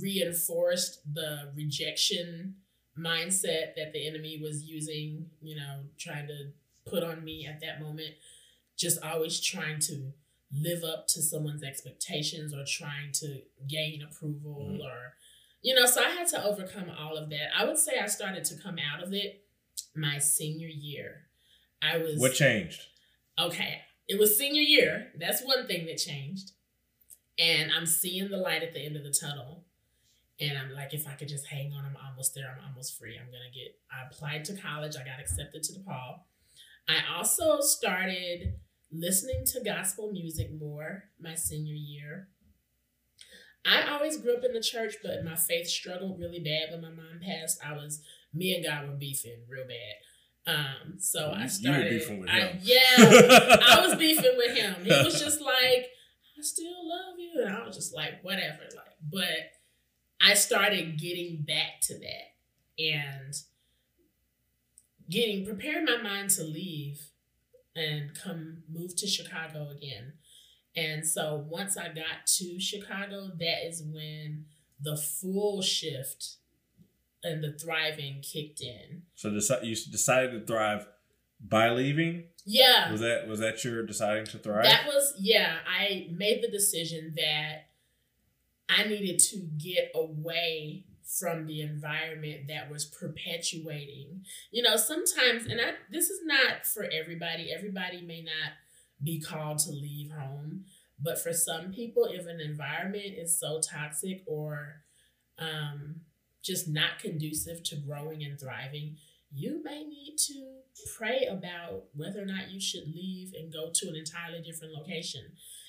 reinforced 0.00 1.00
the 1.12 1.52
rejection 1.54 2.56
mindset 2.98 3.74
that 3.76 3.92
the 3.92 4.06
enemy 4.08 4.40
was 4.42 4.62
using, 4.62 5.26
you 5.42 5.56
know, 5.56 5.80
trying 5.98 6.28
to 6.28 6.52
put 6.86 7.02
on 7.02 7.22
me 7.22 7.46
at 7.46 7.60
that 7.60 7.82
moment. 7.82 8.14
Just 8.76 9.04
always 9.04 9.40
trying 9.40 9.80
to 9.80 10.12
live 10.52 10.84
up 10.84 11.06
to 11.08 11.22
someone's 11.22 11.62
expectations 11.62 12.54
or 12.54 12.64
trying 12.66 13.12
to 13.12 13.40
gain 13.68 14.02
approval 14.02 14.68
mm-hmm. 14.70 14.80
or 14.80 15.14
you 15.62 15.74
know, 15.74 15.86
so 15.86 16.02
I 16.02 16.10
had 16.10 16.28
to 16.28 16.44
overcome 16.44 16.90
all 16.90 17.16
of 17.16 17.30
that. 17.30 17.48
I 17.58 17.64
would 17.64 17.78
say 17.78 17.92
I 17.98 18.06
started 18.06 18.44
to 18.44 18.56
come 18.56 18.76
out 18.78 19.02
of 19.02 19.14
it 19.14 19.44
my 19.96 20.18
senior 20.18 20.68
year. 20.68 21.22
I 21.80 21.96
was 21.96 22.18
What 22.18 22.34
changed? 22.34 22.82
Okay. 23.38 23.80
It 24.06 24.20
was 24.20 24.36
senior 24.36 24.60
year. 24.60 25.06
That's 25.18 25.42
one 25.42 25.66
thing 25.66 25.86
that 25.86 25.96
changed. 25.96 26.52
And 27.38 27.72
I'm 27.72 27.86
seeing 27.86 28.28
the 28.28 28.36
light 28.36 28.62
at 28.62 28.74
the 28.74 28.80
end 28.84 28.96
of 28.96 29.04
the 29.04 29.10
tunnel. 29.10 29.64
And 30.38 30.58
I'm 30.58 30.72
like, 30.74 30.92
if 30.92 31.08
I 31.08 31.12
could 31.12 31.28
just 31.28 31.46
hang 31.46 31.72
on, 31.72 31.86
I'm 31.86 31.96
almost 32.06 32.34
there. 32.34 32.54
I'm 32.54 32.68
almost 32.68 32.98
free. 32.98 33.16
I'm 33.18 33.26
gonna 33.26 33.52
get 33.54 33.78
I 33.90 34.06
applied 34.06 34.44
to 34.46 34.56
college. 34.56 34.96
I 34.96 35.04
got 35.04 35.20
accepted 35.20 35.62
to 35.62 35.72
DePaul. 35.72 36.20
I 36.88 37.16
also 37.16 37.60
started 37.60 38.54
listening 38.94 39.44
to 39.46 39.60
gospel 39.60 40.12
music 40.12 40.50
more 40.58 41.04
my 41.20 41.34
senior 41.34 41.74
year. 41.74 42.28
I 43.66 43.90
always 43.92 44.18
grew 44.18 44.36
up 44.36 44.44
in 44.44 44.52
the 44.52 44.60
church, 44.60 44.96
but 45.02 45.24
my 45.24 45.36
faith 45.36 45.66
struggled 45.66 46.20
really 46.20 46.40
bad 46.40 46.70
when 46.70 46.82
my 46.82 46.90
mom 46.90 47.20
passed. 47.22 47.58
I 47.64 47.72
was 47.72 48.02
me 48.32 48.54
and 48.54 48.64
God 48.64 48.88
were 48.88 48.96
beefing 48.96 49.38
real 49.48 49.66
bad. 49.66 50.54
Um, 50.54 50.98
so 50.98 51.32
I 51.34 51.46
started. 51.46 51.78
You 51.78 51.84
were 51.84 51.98
beefing 51.98 52.20
with 52.20 52.28
him. 52.28 52.48
I, 52.52 52.60
yeah, 52.62 53.56
I 53.66 53.86
was 53.86 53.96
beefing 53.96 54.34
with 54.36 54.56
him. 54.56 54.84
He 54.84 54.90
was 54.90 55.18
just 55.18 55.40
like, 55.40 55.88
"I 56.38 56.42
still 56.42 56.86
love 56.86 57.18
you," 57.18 57.42
and 57.46 57.56
I 57.56 57.66
was 57.66 57.74
just 57.74 57.94
like, 57.94 58.22
"Whatever." 58.22 58.64
Like, 58.76 58.96
but 59.10 59.52
I 60.20 60.34
started 60.34 60.98
getting 60.98 61.44
back 61.46 61.80
to 61.84 61.94
that 61.94 62.82
and 62.82 63.34
getting 65.08 65.46
preparing 65.46 65.86
my 65.86 65.96
mind 65.96 66.28
to 66.30 66.42
leave 66.42 67.00
and 67.76 68.10
come 68.14 68.62
move 68.72 68.96
to 68.96 69.06
Chicago 69.06 69.70
again. 69.70 70.14
And 70.76 71.06
so 71.06 71.44
once 71.48 71.76
I 71.76 71.88
got 71.88 72.26
to 72.38 72.58
Chicago, 72.60 73.30
that 73.38 73.66
is 73.66 73.82
when 73.82 74.46
the 74.80 74.96
full 74.96 75.62
shift 75.62 76.36
and 77.22 77.42
the 77.42 77.52
thriving 77.52 78.22
kicked 78.22 78.60
in. 78.60 79.02
So 79.14 79.28
you 79.62 79.76
decided 79.76 80.32
to 80.32 80.46
thrive 80.46 80.86
by 81.40 81.70
leaving? 81.70 82.24
Yeah. 82.44 82.90
Was 82.90 83.00
that 83.00 83.26
was 83.28 83.40
that 83.40 83.64
your 83.64 83.84
deciding 83.84 84.26
to 84.26 84.38
thrive? 84.38 84.64
That 84.64 84.86
was 84.86 85.14
yeah, 85.18 85.56
I 85.66 86.08
made 86.10 86.42
the 86.42 86.50
decision 86.50 87.14
that 87.16 87.66
I 88.68 88.84
needed 88.84 89.18
to 89.30 89.48
get 89.58 89.90
away 89.94 90.84
from 91.04 91.46
the 91.46 91.60
environment 91.60 92.48
that 92.48 92.70
was 92.70 92.84
perpetuating. 92.84 94.24
You 94.50 94.62
know, 94.62 94.76
sometimes 94.76 95.46
and 95.46 95.60
I 95.60 95.74
this 95.90 96.10
is 96.10 96.20
not 96.24 96.66
for 96.66 96.84
everybody. 96.84 97.52
Everybody 97.52 98.02
may 98.02 98.22
not 98.22 98.52
be 99.02 99.20
called 99.20 99.58
to 99.58 99.70
leave 99.70 100.10
home. 100.10 100.64
But 101.00 101.20
for 101.20 101.32
some 101.32 101.72
people, 101.72 102.08
if 102.10 102.26
an 102.26 102.40
environment 102.40 103.14
is 103.18 103.38
so 103.38 103.60
toxic 103.60 104.22
or 104.26 104.84
um, 105.38 106.00
just 106.42 106.68
not 106.68 106.98
conducive 107.00 107.62
to 107.64 107.76
growing 107.76 108.22
and 108.22 108.38
thriving, 108.38 108.96
you 109.32 109.62
may 109.64 109.82
need 109.82 110.16
to 110.28 110.60
pray 110.96 111.26
about 111.28 111.84
whether 111.94 112.22
or 112.22 112.26
not 112.26 112.50
you 112.50 112.60
should 112.60 112.86
leave 112.86 113.32
and 113.34 113.52
go 113.52 113.70
to 113.74 113.88
an 113.88 113.96
entirely 113.96 114.40
different 114.40 114.74
location. 114.74 115.22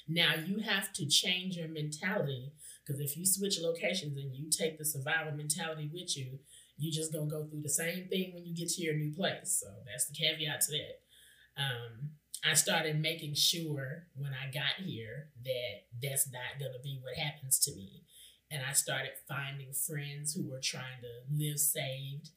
Now, 0.07 0.33
you 0.35 0.59
have 0.59 0.93
to 0.93 1.07
change 1.07 1.57
your 1.57 1.67
mentality 1.67 2.51
because 2.85 2.99
if 2.99 3.17
you 3.17 3.25
switch 3.25 3.59
locations 3.61 4.17
and 4.17 4.35
you 4.35 4.49
take 4.49 4.77
the 4.77 4.85
survival 4.85 5.33
mentality 5.33 5.89
with 5.91 6.15
you, 6.15 6.39
you're 6.77 6.93
just 6.93 7.13
gonna 7.13 7.25
go 7.29 7.45
through 7.45 7.61
the 7.61 7.69
same 7.69 8.07
thing 8.07 8.33
when 8.33 8.45
you 8.45 8.55
get 8.55 8.69
to 8.69 8.81
your 8.81 8.95
new 8.95 9.13
place. 9.13 9.61
So 9.63 9.67
that's 9.85 10.07
the 10.07 10.13
caveat 10.13 10.61
to 10.61 10.71
that. 10.71 11.61
Um, 11.61 12.09
I 12.43 12.53
started 12.53 13.01
making 13.01 13.33
sure 13.33 14.07
when 14.15 14.31
I 14.33 14.51
got 14.51 14.85
here 14.85 15.29
that 15.43 15.85
that's 16.01 16.29
not 16.31 16.59
gonna 16.59 16.81
be 16.83 16.99
what 17.01 17.15
happens 17.15 17.59
to 17.59 17.75
me. 17.75 18.03
And 18.51 18.61
I 18.67 18.73
started 18.73 19.11
finding 19.27 19.73
friends 19.73 20.33
who 20.33 20.49
were 20.49 20.61
trying 20.61 21.01
to 21.01 21.35
live 21.35 21.59
saved, 21.59 22.29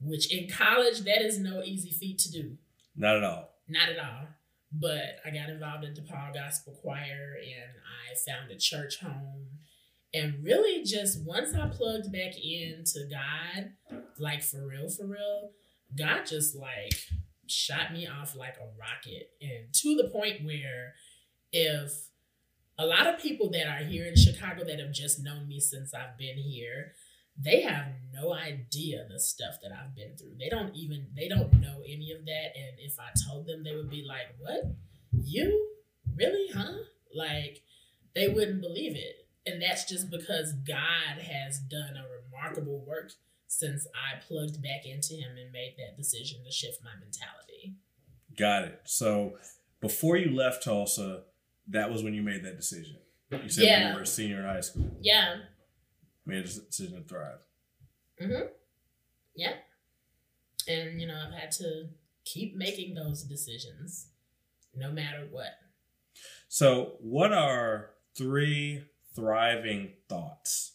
which 0.00 0.32
in 0.34 0.48
college 0.48 1.00
that 1.00 1.22
is 1.22 1.38
no 1.38 1.62
easy 1.62 1.90
feat 1.90 2.18
to 2.20 2.32
do. 2.32 2.56
Not 2.96 3.18
at 3.18 3.24
all. 3.24 3.50
Not 3.68 3.88
at 3.88 3.98
all. 3.98 4.26
But 4.72 5.20
I 5.24 5.30
got 5.30 5.50
involved 5.50 5.84
in 5.84 5.94
DePaul 5.94 6.34
Gospel 6.34 6.72
Choir 6.82 7.36
and 7.36 7.72
I 7.76 8.14
found 8.26 8.50
a 8.50 8.56
church 8.56 9.00
home. 9.00 9.46
And 10.14 10.44
really, 10.44 10.84
just 10.84 11.24
once 11.24 11.54
I 11.54 11.68
plugged 11.68 12.12
back 12.12 12.34
into 12.36 13.08
God, 13.10 13.72
like 14.18 14.42
for 14.42 14.66
real, 14.66 14.88
for 14.88 15.06
real, 15.06 15.50
God 15.96 16.26
just 16.26 16.54
like 16.54 16.94
shot 17.46 17.92
me 17.92 18.06
off 18.06 18.36
like 18.36 18.56
a 18.56 18.78
rocket. 18.78 19.30
And 19.40 19.72
to 19.72 19.96
the 19.96 20.10
point 20.10 20.44
where 20.44 20.94
if 21.52 21.92
a 22.78 22.86
lot 22.86 23.06
of 23.06 23.20
people 23.20 23.50
that 23.50 23.66
are 23.66 23.84
here 23.84 24.06
in 24.06 24.16
Chicago 24.16 24.64
that 24.64 24.80
have 24.80 24.92
just 24.92 25.22
known 25.22 25.48
me 25.48 25.60
since 25.60 25.94
I've 25.94 26.18
been 26.18 26.36
here, 26.36 26.92
they 27.38 27.62
have 27.62 27.86
no 28.12 28.32
idea 28.32 29.06
the 29.08 29.20
stuff 29.20 29.54
that 29.62 29.72
I've 29.72 29.94
been 29.94 30.16
through. 30.16 30.36
They 30.38 30.48
don't 30.48 30.74
even 30.74 31.06
they 31.16 31.28
don't 31.28 31.60
know 31.60 31.82
any 31.86 32.12
of 32.12 32.24
that. 32.26 32.56
And 32.56 32.78
if 32.78 32.98
I 32.98 33.08
told 33.28 33.46
them, 33.46 33.64
they 33.64 33.74
would 33.74 33.90
be 33.90 34.04
like, 34.06 34.34
"What? 34.38 34.76
You 35.12 35.68
really? 36.14 36.48
Huh?" 36.54 36.74
Like 37.14 37.62
they 38.14 38.28
wouldn't 38.28 38.60
believe 38.60 38.96
it. 38.96 39.21
And 39.46 39.60
that's 39.60 39.84
just 39.84 40.10
because 40.10 40.52
God 40.52 41.20
has 41.20 41.58
done 41.58 41.96
a 41.96 42.04
remarkable 42.24 42.84
work 42.86 43.12
since 43.48 43.86
I 43.94 44.20
plugged 44.26 44.62
back 44.62 44.86
into 44.86 45.14
Him 45.14 45.36
and 45.36 45.52
made 45.52 45.74
that 45.78 45.96
decision 45.96 46.44
to 46.44 46.50
shift 46.52 46.78
my 46.84 46.90
mentality. 46.98 47.76
Got 48.38 48.64
it. 48.64 48.80
So 48.84 49.34
before 49.80 50.16
you 50.16 50.30
left 50.34 50.62
Tulsa, 50.64 51.24
that 51.68 51.90
was 51.90 52.02
when 52.02 52.14
you 52.14 52.22
made 52.22 52.44
that 52.44 52.56
decision. 52.56 52.96
You 53.30 53.48
said 53.48 53.64
Yeah. 53.64 53.78
when 53.80 53.88
you 53.92 53.96
were 53.96 54.02
a 54.02 54.06
senior 54.06 54.38
in 54.40 54.44
high 54.46 54.60
school. 54.60 54.90
Yeah. 55.00 55.36
Made 56.24 56.38
a 56.38 56.42
decision 56.42 57.02
to 57.02 57.08
thrive. 57.08 57.38
Mm-hmm. 58.20 58.46
Yeah. 59.34 59.54
And 60.68 61.00
you 61.00 61.06
know, 61.06 61.18
I've 61.26 61.38
had 61.38 61.50
to 61.52 61.88
keep 62.24 62.54
making 62.54 62.94
those 62.94 63.24
decisions 63.24 64.08
no 64.74 64.92
matter 64.92 65.26
what. 65.30 65.50
So, 66.48 66.96
what 67.00 67.32
are 67.32 67.90
three 68.16 68.84
thriving 69.14 69.92
thoughts? 70.08 70.72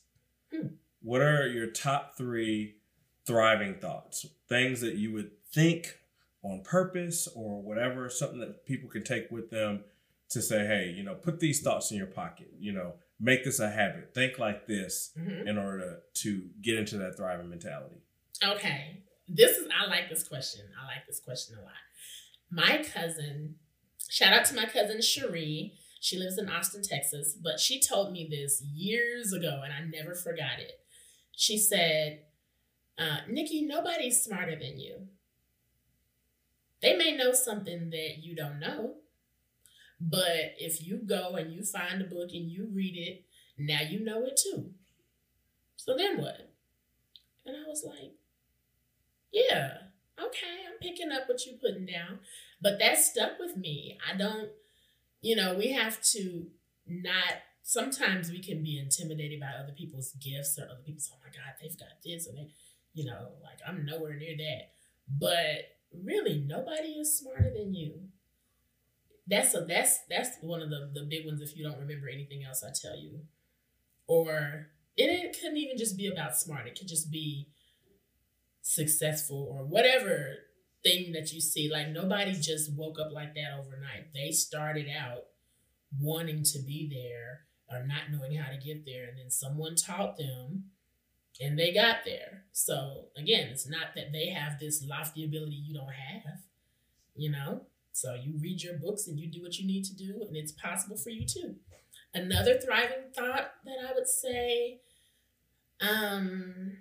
Hmm. 0.54 0.68
What 1.02 1.22
are 1.22 1.48
your 1.48 1.68
top 1.68 2.18
three 2.18 2.76
thriving 3.26 3.76
thoughts? 3.76 4.26
Things 4.50 4.82
that 4.82 4.96
you 4.96 5.14
would 5.14 5.32
think 5.54 6.00
on 6.44 6.62
purpose 6.64 7.28
or 7.36 7.62
whatever, 7.62 8.10
something 8.10 8.40
that 8.40 8.66
people 8.66 8.90
can 8.90 9.04
take 9.04 9.30
with 9.32 9.50
them 9.50 9.84
to 10.30 10.42
say, 10.42 10.66
hey, 10.66 10.94
you 10.96 11.04
know, 11.04 11.16
put 11.16 11.40
these 11.40 11.62
thoughts 11.62 11.92
in 11.92 11.98
your 11.98 12.08
pocket, 12.08 12.52
you 12.60 12.74
know, 12.74 12.96
make 13.20 13.44
this 13.44 13.60
a 13.60 13.70
habit. 13.70 14.14
Think 14.14 14.40
like 14.40 14.68
this 14.68 15.12
hmm 15.18 15.48
in 15.48 15.58
order 15.58 16.00
to, 16.14 16.24
to 16.24 16.50
get 16.62 16.76
into 16.78 16.98
that 16.98 17.16
thriving 17.16 17.50
mentality. 17.50 18.02
Okay. 18.44 19.04
This 19.28 19.58
is 19.58 19.68
I 19.78 19.90
like 19.90 20.10
this 20.10 20.28
question. 20.28 20.66
I 20.82 20.86
like 20.86 21.06
this 21.08 21.20
question 21.20 21.58
a 21.58 21.62
lot. 21.62 21.72
My 22.50 22.84
cousin, 22.84 23.56
shout 24.10 24.34
out 24.34 24.46
to 24.46 24.56
my 24.56 24.66
cousin 24.66 25.02
Cherie. 25.02 25.74
She 26.00 26.18
lives 26.18 26.38
in 26.38 26.50
Austin, 26.50 26.84
Texas, 26.84 27.36
but 27.42 27.60
she 27.60 27.82
told 27.82 28.12
me 28.12 28.28
this 28.30 28.62
years 28.62 29.34
ago 29.34 29.62
and 29.64 29.74
I 29.74 29.82
never 29.82 30.14
forgot 30.14 30.60
it. 30.60 30.80
She 31.36 31.58
said, 31.58 32.22
uh, 32.98 33.20
Nikki, 33.28 33.62
nobody's 33.62 34.22
smarter 34.22 34.56
than 34.56 34.80
you. 34.80 35.08
They 36.82 36.96
may 36.96 37.16
know 37.16 37.34
something 37.34 37.90
that 37.90 38.18
you 38.20 38.36
don't 38.36 38.60
know, 38.60 38.96
but 40.00 40.56
if 40.60 40.86
you 40.86 40.98
go 40.98 41.36
and 41.36 41.52
you 41.52 41.64
find 41.64 42.02
a 42.02 42.06
book 42.06 42.30
and 42.34 42.50
you 42.52 42.70
read 42.72 42.96
it, 42.96 43.26
now 43.58 43.82
you 43.82 44.00
know 44.04 44.24
it 44.24 44.40
too. 44.42 44.72
So 45.76 45.96
then 45.98 46.18
what? 46.22 46.52
And 47.46 47.56
I 47.56 47.68
was 47.68 47.84
like, 47.86 48.14
yeah, 49.32 49.78
okay, 50.20 50.66
I'm 50.68 50.78
picking 50.82 51.12
up 51.12 51.28
what 51.28 51.46
you're 51.46 51.58
putting 51.58 51.86
down. 51.86 52.20
But 52.62 52.80
that 52.80 52.98
stuck 52.98 53.40
with 53.40 53.58
me. 53.58 53.98
I 54.08 54.18
don't, 54.18 54.50
you 55.22 55.36
know, 55.36 55.56
we 55.56 55.72
have 55.72 56.02
to 56.14 56.48
not, 56.88 57.42
sometimes 57.64 58.32
we 58.32 58.42
can 58.42 58.64
be 58.64 58.80
intimidated 58.80 59.40
by 59.40 59.52
other 59.62 59.74
people's 59.74 60.14
gifts 60.14 60.58
or 60.58 60.66
other 60.66 60.82
people's, 60.86 61.12
oh 61.14 61.20
my 61.24 61.30
God, 61.30 61.54
they've 61.62 61.78
got 61.78 62.02
this. 62.04 62.28
And 62.28 62.38
they, 62.38 62.50
you 62.94 63.06
know, 63.06 63.30
like 63.44 63.60
I'm 63.68 63.86
nowhere 63.86 64.16
near 64.16 64.36
that. 64.38 64.72
But 65.10 65.78
really, 66.04 66.44
nobody 66.46 66.90
is 66.94 67.18
smarter 67.18 67.52
than 67.56 67.74
you. 67.74 67.94
That's 69.28 69.54
a 69.54 69.62
that's 69.62 70.00
that's 70.10 70.38
one 70.42 70.62
of 70.62 70.70
the 70.70 70.90
the 70.94 71.06
big 71.06 71.26
ones. 71.26 71.42
If 71.42 71.58
you 71.58 71.64
don't 71.64 71.80
remember 71.80 72.08
anything 72.08 72.44
else, 72.46 72.64
I 72.64 72.72
tell 72.72 72.98
you, 72.98 73.20
or 74.08 74.68
it, 74.96 75.04
it 75.04 75.38
couldn't 75.40 75.58
even 75.58 75.78
just 75.78 75.98
be 75.98 76.08
about 76.08 76.38
smart. 76.38 76.66
It 76.66 76.78
could 76.78 76.88
just 76.88 77.12
be 77.12 77.50
successful 78.62 79.48
or 79.52 79.66
whatever 79.66 80.47
thing 80.88 81.12
that 81.14 81.34
you 81.34 81.42
see. 81.42 81.70
Like 81.72 81.90
nobody 81.90 82.34
just 82.34 82.74
woke 82.74 83.00
up 83.00 83.12
like 83.12 83.34
that 83.36 83.60
overnight. 83.60 84.14
They 84.14 84.32
started 84.32 84.88
out 84.90 85.24
wanting 86.00 86.44
to 86.44 86.60
be 86.60 86.90
there 86.90 87.42
or 87.70 87.86
not 87.86 88.12
knowing 88.12 88.38
how 88.38 88.50
to 88.50 88.58
get 88.58 88.86
there, 88.86 89.10
and 89.10 89.18
then 89.18 89.30
someone 89.30 89.76
taught 89.76 90.18
them 90.18 90.66
and 91.42 91.60
they 91.60 91.74
got 91.74 91.98
there. 92.06 92.46
So 92.52 93.10
again, 93.18 93.50
it's 93.50 93.70
not 93.70 93.88
that 93.96 94.12
they 94.12 94.30
have 94.30 94.60
this 94.60 94.84
lofty 94.88 95.26
ability 95.26 95.56
you 95.56 95.74
don't 95.74 95.86
have, 95.88 96.40
you 97.16 97.30
know? 97.30 97.62
So 97.92 98.14
you 98.14 98.38
read 98.42 98.64
your 98.64 98.76
books 98.76 99.08
and 99.08 99.20
you 99.20 99.30
do 99.30 99.42
what 99.42 99.58
you 99.58 99.68
need 99.68 99.84
to 99.86 99.96
do, 99.96 100.24
and 100.28 100.38
it's 100.38 100.52
possible 100.52 100.98
for 100.98 101.10
you 101.10 101.26
too. 101.26 101.56
Another 102.14 102.58
thriving 102.58 103.12
thought 103.16 103.52
that 103.66 103.78
I 103.88 103.94
would 103.94 104.08
say, 104.08 104.80
um, 105.82 106.78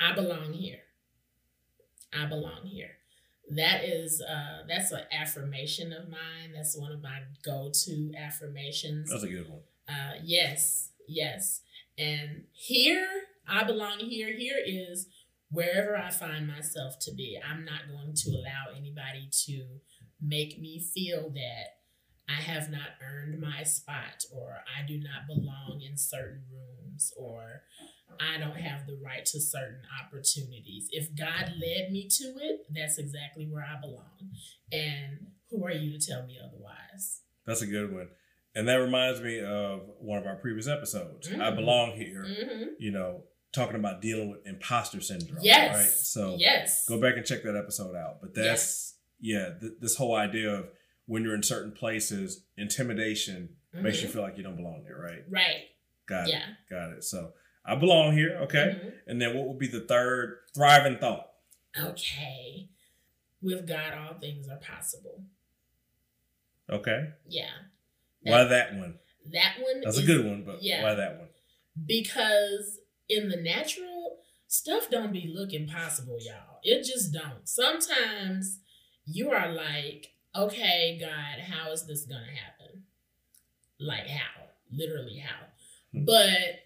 I 0.00 0.14
belong 0.14 0.52
here. 0.52 0.80
I 2.12 2.26
belong 2.26 2.66
here. 2.66 2.92
That 3.50 3.84
is 3.84 4.22
uh 4.22 4.64
that's 4.68 4.92
an 4.92 5.02
affirmation 5.12 5.92
of 5.92 6.08
mine. 6.08 6.52
That's 6.54 6.76
one 6.76 6.92
of 6.92 7.02
my 7.02 7.20
go-to 7.44 8.12
affirmations. 8.16 9.10
That's 9.10 9.24
a 9.24 9.28
good 9.28 9.48
one. 9.48 9.60
Uh, 9.88 10.14
yes, 10.22 10.90
yes. 11.08 11.62
And 11.98 12.44
here, 12.52 13.06
I 13.48 13.64
belong 13.64 13.98
here. 13.98 14.32
Here 14.32 14.58
is 14.64 15.08
wherever 15.50 15.96
I 15.96 16.10
find 16.10 16.46
myself 16.46 16.98
to 17.00 17.12
be. 17.14 17.38
I'm 17.44 17.64
not 17.64 17.88
going 17.90 18.14
to 18.14 18.30
allow 18.30 18.76
anybody 18.76 19.28
to 19.46 19.66
make 20.22 20.60
me 20.60 20.78
feel 20.78 21.30
that 21.30 21.80
I 22.28 22.40
have 22.40 22.70
not 22.70 22.90
earned 23.02 23.40
my 23.40 23.64
spot 23.64 24.24
or 24.32 24.58
I 24.78 24.86
do 24.86 24.98
not 24.98 25.26
belong 25.26 25.82
in 25.84 25.96
certain 25.96 26.44
rooms 26.52 27.12
or 27.16 27.62
I 28.18 28.38
don't 28.38 28.56
have 28.56 28.86
the 28.86 28.98
right 29.04 29.24
to 29.24 29.40
certain 29.40 29.82
opportunities. 30.04 30.88
If 30.90 31.14
God 31.16 31.52
led 31.60 31.90
me 31.92 32.08
to 32.10 32.24
it, 32.40 32.66
that's 32.74 32.98
exactly 32.98 33.46
where 33.50 33.64
I 33.64 33.80
belong. 33.80 34.30
And 34.72 35.26
who 35.50 35.64
are 35.64 35.72
you 35.72 35.98
to 35.98 36.06
tell 36.06 36.26
me 36.26 36.38
otherwise? 36.44 37.20
That's 37.46 37.62
a 37.62 37.66
good 37.66 37.92
one. 37.92 38.08
And 38.54 38.66
that 38.68 38.76
reminds 38.76 39.20
me 39.20 39.40
of 39.40 39.82
one 40.00 40.18
of 40.18 40.26
our 40.26 40.36
previous 40.36 40.66
episodes. 40.68 41.28
I 41.28 41.34
Mm. 41.50 41.56
belong 41.56 41.92
here, 41.96 42.24
Mm-hmm. 42.24 42.64
you 42.78 42.90
know, 42.90 43.24
talking 43.52 43.76
about 43.76 44.00
dealing 44.00 44.30
with 44.30 44.46
imposter 44.46 45.00
syndrome. 45.00 45.38
Yes. 45.42 45.74
Right. 45.76 45.86
So 45.88 46.36
yes. 46.38 46.84
go 46.88 47.00
back 47.00 47.16
and 47.16 47.24
check 47.26 47.42
that 47.44 47.56
episode 47.56 47.94
out. 47.96 48.20
But 48.20 48.34
that's, 48.34 48.96
yeah, 49.20 49.50
th- 49.60 49.72
this 49.80 49.96
whole 49.96 50.14
idea 50.14 50.50
of 50.52 50.68
when 51.06 51.22
you're 51.24 51.34
in 51.34 51.42
certain 51.42 51.72
places, 51.72 52.44
intimidation 52.56 53.56
makes 53.72 54.02
you 54.02 54.08
Mhm. 54.08 54.12
feel 54.12 54.22
like 54.22 54.36
you 54.36 54.42
don't 54.42 54.56
belong 54.56 54.84
there, 54.84 54.98
right? 54.98 55.22
Right. 55.28 55.68
Got 56.06 56.28
it. 56.28 56.42
Got 56.68 56.92
it. 56.92 57.04
So 57.04 57.32
I 57.64 57.74
belong 57.76 58.12
here. 58.16 58.38
Okay. 58.42 58.80
Mhm. 58.82 58.92
And 59.06 59.20
then 59.22 59.36
what 59.36 59.46
would 59.48 59.58
be 59.58 59.68
the 59.68 59.80
third 59.80 60.38
thriving 60.54 60.98
thought? 60.98 61.32
Okay. 61.78 62.68
With 63.42 63.66
God, 63.66 63.94
all 63.94 64.18
things 64.18 64.48
are 64.48 64.58
possible. 64.58 65.24
Okay. 66.68 67.10
Yeah. 67.26 67.50
Why 68.22 68.44
that 68.44 68.74
one? 68.74 68.98
That 69.32 69.56
one 69.60 69.80
That's 69.82 69.98
a 69.98 70.02
good 70.02 70.24
one, 70.26 70.44
but 70.44 70.62
yeah. 70.62 70.82
why 70.82 70.94
that 70.94 71.18
one? 71.18 71.28
because 71.86 72.78
in 73.08 73.28
the 73.28 73.36
natural 73.36 74.18
stuff 74.48 74.90
don't 74.90 75.12
be 75.12 75.32
looking 75.34 75.66
possible 75.68 76.18
y'all 76.20 76.58
it 76.64 76.82
just 76.82 77.12
don't 77.12 77.48
sometimes 77.48 78.58
you 79.06 79.30
are 79.30 79.50
like 79.52 80.08
okay 80.34 80.98
god 81.00 81.40
how 81.40 81.70
is 81.70 81.86
this 81.86 82.04
gonna 82.06 82.26
happen 82.26 82.82
like 83.78 84.06
how 84.08 84.42
literally 84.72 85.18
how 85.18 85.46
Hmm. 85.92 86.04
but 86.04 86.60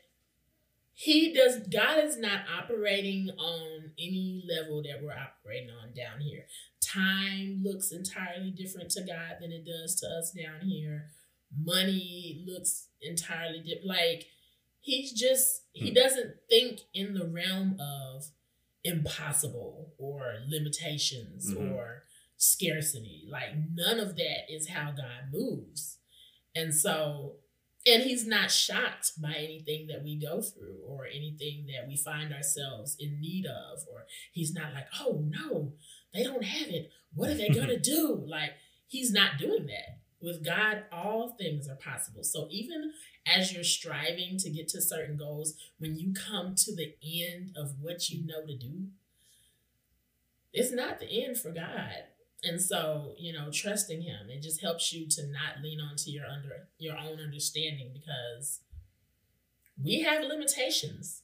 he 0.95 1.33
does 1.35 1.59
god 1.69 2.03
is 2.05 2.17
not 2.19 2.43
operating 2.59 3.29
on 3.39 3.91
any 3.99 4.45
level 4.49 4.83
that 4.83 5.03
we're 5.03 5.13
operating 5.13 5.71
on 5.71 5.93
down 5.93 6.21
here 6.21 6.45
time 6.81 7.61
looks 7.65 7.91
entirely 7.93 8.51
different 8.51 8.91
to 8.91 9.01
god 9.03 9.37
than 9.41 9.51
it 9.53 9.65
does 9.65 9.97
to 10.01 10.07
us 10.07 10.33
down 10.33 10.61
here 10.67 11.11
money 11.57 12.45
looks 12.47 12.89
entirely 13.03 13.61
different 13.61 13.87
like 13.87 14.27
He's 14.81 15.13
just 15.13 15.63
he 15.73 15.89
Hmm. 15.89 15.95
doesn't 15.95 16.35
think 16.51 16.81
in 16.93 17.15
the 17.15 17.25
realm 17.27 17.81
of 17.81 18.27
impossible 18.85 19.95
or 19.99 20.45
limitations 20.47 21.51
Mhm. 21.53 21.73
or 21.73 22.05
scarcity. 22.37 23.25
Like 23.27 23.55
none 23.73 23.99
of 23.99 24.17
that 24.17 24.53
is 24.53 24.69
how 24.69 24.93
God 24.93 25.33
moves. 25.33 25.99
And 26.55 26.75
so 26.75 27.39
and 27.87 28.03
he's 28.03 28.27
not 28.27 28.51
shocked 28.51 29.13
by 29.21 29.35
anything 29.37 29.87
that 29.89 30.03
we 30.03 30.17
go 30.17 30.41
through 30.41 30.79
or 30.87 31.07
anything 31.07 31.67
that 31.67 31.87
we 31.87 31.97
find 31.97 32.33
ourselves 32.33 32.97
in 32.99 33.21
need 33.21 33.47
of 33.47 33.81
or 33.91 34.07
he's 34.33 34.55
not 34.55 34.73
like, 34.73 34.87
"Oh 35.01 35.23
no, 35.27 35.75
they 36.13 36.23
don't 36.23 36.45
have 36.45 36.69
it. 36.69 36.91
What 37.15 37.31
are 37.31 37.35
they 37.35 37.49
going 37.49 37.69
to 37.69 37.79
do?" 37.79 38.25
Like 38.27 38.53
he's 38.89 39.13
not 39.13 39.39
doing 39.39 39.67
that. 39.67 39.99
With 40.21 40.43
God, 40.43 40.85
all 40.91 41.37
things 41.39 41.69
are 41.69 41.75
possible. 41.75 42.25
So 42.25 42.49
even 42.51 42.93
as 43.27 43.53
you're 43.53 43.63
striving 43.63 44.39
to 44.39 44.49
get 44.49 44.69
to 44.69 44.81
certain 44.81 45.19
goals, 45.19 45.55
when 45.79 45.99
you 45.99 46.15
come 46.15 46.55
to 46.55 46.75
the 46.75 46.95
end 47.05 47.55
of 47.57 47.75
what 47.79 48.09
you 48.09 48.27
know 48.27 48.47
to 48.47 48.57
do, 48.57 48.87
it's 50.55 50.73
not 50.73 50.99
the 50.99 51.25
end 51.25 51.37
for 51.37 51.51
God. 51.51 52.05
And 52.47 52.61
so, 52.61 53.15
you 53.19 53.33
know, 53.33 53.51
trusting 53.53 54.03
him, 54.03 54.29
it 54.29 54.43
just 54.43 54.61
helps 54.61 54.93
you 54.93 55.09
to 55.09 55.27
not 55.29 55.63
lean 55.63 55.81
onto 55.81 56.11
your 56.11 56.27
under 56.27 56.69
your 56.79 56.97
own 56.97 57.19
understanding 57.21 57.91
because 57.93 58.61
we 59.83 60.01
have 60.01 60.23
limitations. 60.23 61.23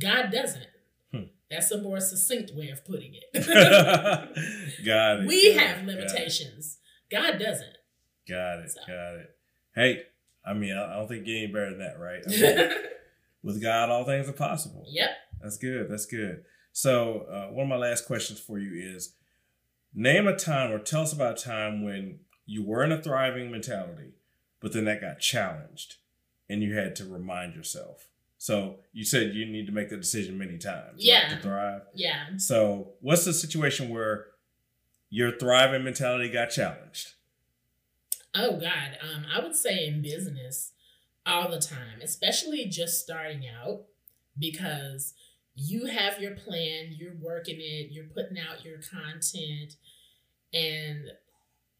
God 0.00 0.30
doesn't. 0.30 0.66
Hmm. 1.12 1.24
That's 1.50 1.70
a 1.70 1.82
more 1.82 2.00
succinct 2.00 2.52
way 2.54 2.68
of 2.70 2.84
putting 2.84 3.14
it. 3.14 3.46
got 4.86 5.20
it. 5.20 5.26
we 5.26 5.54
got 5.54 5.62
have 5.62 5.78
it, 5.80 5.86
limitations. 5.86 6.78
God 7.10 7.38
doesn't. 7.38 7.76
Got 8.28 8.60
it. 8.60 8.70
So. 8.70 8.80
Got 8.86 9.14
it. 9.16 9.30
Hey, 9.74 10.02
I 10.44 10.54
mean, 10.54 10.76
I 10.76 10.94
don't 10.94 11.08
think 11.08 11.26
you 11.26 11.36
any 11.36 11.46
better 11.48 11.70
than 11.70 11.80
that, 11.80 11.98
right? 11.98 12.22
I 12.26 12.30
mean, 12.30 12.70
with 13.42 13.62
God, 13.62 13.90
all 13.90 14.04
things 14.04 14.28
are 14.28 14.32
possible. 14.32 14.84
yep. 14.88 15.10
That's 15.42 15.58
good. 15.58 15.90
That's 15.90 16.06
good. 16.06 16.44
So, 16.72 17.26
uh, 17.30 17.52
one 17.52 17.64
of 17.64 17.68
my 17.68 17.76
last 17.76 18.06
questions 18.06 18.38
for 18.40 18.58
you 18.58 18.94
is 18.94 19.14
name 19.94 20.26
a 20.26 20.36
time 20.36 20.70
or 20.72 20.78
tell 20.78 21.02
us 21.02 21.12
about 21.12 21.38
a 21.40 21.44
time 21.44 21.82
when 21.84 22.20
you 22.46 22.64
were 22.64 22.82
in 22.82 22.92
a 22.92 23.00
thriving 23.02 23.50
mentality, 23.50 24.14
but 24.60 24.72
then 24.72 24.84
that 24.86 25.00
got 25.00 25.20
challenged 25.20 25.96
and 26.48 26.62
you 26.62 26.74
had 26.76 26.96
to 26.96 27.04
remind 27.04 27.54
yourself. 27.54 28.08
So, 28.38 28.80
you 28.92 29.04
said 29.04 29.34
you 29.34 29.44
need 29.46 29.66
to 29.66 29.72
make 29.72 29.88
the 29.88 29.96
decision 29.96 30.36
many 30.36 30.58
times 30.58 30.94
right, 30.94 30.98
Yeah. 30.98 31.28
to 31.28 31.40
thrive. 31.40 31.82
Yeah. 31.94 32.24
So, 32.38 32.94
what's 33.00 33.24
the 33.24 33.32
situation 33.32 33.88
where 33.88 34.26
your 35.10 35.36
thriving 35.38 35.84
mentality 35.84 36.28
got 36.28 36.46
challenged? 36.50 37.12
Oh 38.34 38.52
God, 38.56 38.98
um, 39.02 39.26
I 39.32 39.40
would 39.40 39.54
say 39.54 39.86
in 39.86 40.02
business 40.02 40.72
all 41.24 41.50
the 41.50 41.60
time, 41.60 42.00
especially 42.02 42.64
just 42.64 43.00
starting 43.00 43.44
out, 43.46 43.84
because 44.38 45.14
you 45.54 45.86
have 45.86 46.20
your 46.20 46.34
plan, 46.34 46.88
you're 46.90 47.16
working 47.20 47.56
it, 47.58 47.90
you're 47.90 48.06
putting 48.06 48.38
out 48.38 48.64
your 48.64 48.78
content, 48.78 49.74
and 50.52 51.04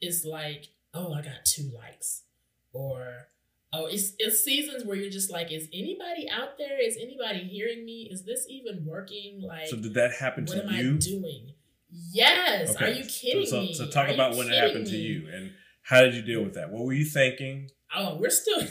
it's 0.01 0.25
like, 0.25 0.67
oh, 0.95 1.15
I 1.15 1.23
got 1.23 1.45
two 1.45 1.71
likes, 1.75 2.25
or 2.73 3.29
oh, 3.73 3.87
it's 3.87 4.13
it's 4.19 4.45
seasons 4.45 4.85
where 4.85 4.97
you're 4.97 5.11
just 5.11 5.31
like, 5.31 5.51
is 5.51 5.69
anybody 5.73 6.29
out 6.31 6.59
there? 6.59 6.81
Is 6.81 6.97
anybody 7.01 7.41
hearing 7.41 7.85
me? 7.85 8.09
Is 8.11 8.25
this 8.25 8.47
even 8.49 8.85
working? 8.85 9.43
Like, 9.47 9.69
So, 9.69 9.77
did 9.77 9.95
that 9.95 10.13
happen 10.13 10.45
what 10.45 10.55
to 10.55 10.65
am 10.65 10.75
you? 10.75 10.95
I 10.95 10.99
doing? 10.99 11.55
Yes. 11.91 12.77
Are 12.77 12.89
you 12.89 13.05
kidding 13.05 13.47
so, 13.47 13.61
me? 13.61 13.75
So, 13.75 13.87
talk 13.87 14.09
Are 14.09 14.15
about 14.15 14.37
when 14.37 14.51
it 14.51 14.55
happened 14.55 14.87
to 14.87 14.97
you 14.97 15.29
and 15.33 15.53
how 15.83 16.01
did 16.01 16.15
you 16.15 16.23
deal 16.23 16.43
with 16.43 16.55
that? 16.55 16.71
What 16.71 16.85
were 16.85 16.93
you 16.93 17.05
thinking? 17.05 17.69
Oh, 17.95 18.17
we're 18.17 18.31
still. 18.31 18.63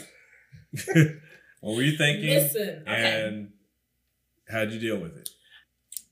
what 1.60 1.76
were 1.76 1.82
you 1.82 1.96
thinking? 1.96 2.28
Listen, 2.30 2.84
okay. 2.88 3.26
And 3.26 3.52
how 4.52 4.60
did 4.60 4.74
you 4.74 4.80
deal 4.80 4.98
with 4.98 5.16
it? 5.16 5.28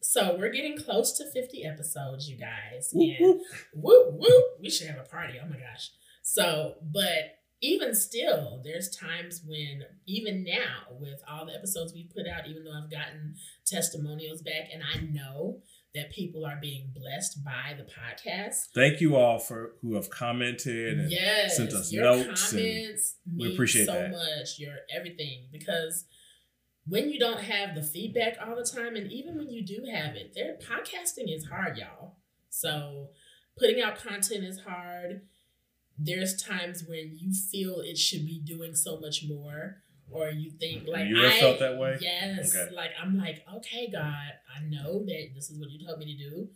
So 0.03 0.37
we're 0.37 0.50
getting 0.50 0.76
close 0.76 1.12
to 1.18 1.31
50 1.31 1.64
episodes, 1.64 2.29
you 2.29 2.37
guys. 2.37 2.90
Whoop, 2.92 3.16
and 3.18 3.26
whoop. 3.26 3.42
whoop, 3.74 4.07
whoop. 4.14 4.44
We 4.61 4.70
should 4.70 4.88
have 4.88 4.98
a 4.98 5.09
party. 5.09 5.35
Oh 5.42 5.48
my 5.48 5.57
gosh. 5.57 5.90
So, 6.22 6.74
but 6.83 7.38
even 7.61 7.94
still, 7.94 8.61
there's 8.64 8.88
times 8.90 9.42
when, 9.46 9.83
even 10.07 10.44
now, 10.44 10.96
with 10.98 11.20
all 11.29 11.46
the 11.46 11.55
episodes 11.55 11.92
we 11.92 12.05
put 12.05 12.26
out, 12.26 12.48
even 12.48 12.64
though 12.64 12.72
I've 12.72 12.90
gotten 12.90 13.35
testimonials 13.66 14.42
back 14.42 14.70
and 14.72 14.83
I 14.83 15.00
know 15.00 15.61
that 15.94 16.12
people 16.12 16.46
are 16.46 16.59
being 16.61 16.92
blessed 16.94 17.44
by 17.44 17.76
the 17.76 17.85
podcast. 17.85 18.68
Thank 18.74 19.00
you 19.00 19.16
all 19.16 19.38
for 19.38 19.72
who 19.83 19.94
have 19.94 20.09
commented 20.09 20.98
and 20.98 21.11
yes, 21.11 21.57
sent 21.57 21.72
us 21.72 21.92
your 21.92 22.05
notes 22.05 22.50
comments 22.50 23.16
we 23.37 23.53
appreciate 23.53 23.87
so 23.87 23.94
that. 23.94 24.11
much. 24.12 24.59
Your 24.59 24.76
everything 24.94 25.46
because 25.50 26.05
when 26.87 27.11
you 27.11 27.19
don't 27.19 27.40
have 27.43 27.75
the 27.75 27.83
feedback 27.83 28.37
all 28.45 28.57
the 28.57 28.64
time, 28.64 28.97
and 28.97 29.11
even 29.12 29.37
when 29.37 29.51
you 29.51 29.64
do 29.64 29.85
have 29.93 30.14
it, 30.16 30.33
their 30.35 30.57
podcasting 30.57 31.35
is 31.35 31.47
hard, 31.47 31.77
y'all. 31.77 32.16
So 32.49 33.11
putting 33.59 33.81
out 33.81 33.99
content 33.99 34.45
is 34.45 34.61
hard. 34.61 35.23
There's 35.99 36.43
times 36.43 36.85
when 36.88 37.16
you 37.19 37.33
feel 37.35 37.81
it 37.81 37.99
should 37.99 38.25
be 38.25 38.40
doing 38.45 38.75
so 38.75 38.99
much 38.99 39.25
more, 39.29 39.83
or 40.11 40.31
you 40.31 40.51
think 40.51 40.88
like 40.88 41.07
You 41.09 41.19
ever 41.19 41.29
I 41.29 41.40
felt 41.40 41.59
that 41.61 41.77
way? 41.79 41.99
Yes, 42.01 42.57
Okay. 42.57 42.75
like 42.75 42.90
I'm 43.01 43.16
like, 43.19 43.45
okay, 43.57 43.90
God, 43.90 44.33
I 44.57 44.62
know 44.69 45.05
that 45.05 45.29
this 45.35 45.51
is 45.51 45.59
what 45.61 45.71
you 45.71 45.87
told 45.87 45.99
me 45.99 46.16
to 46.16 46.31
do, 46.31 46.49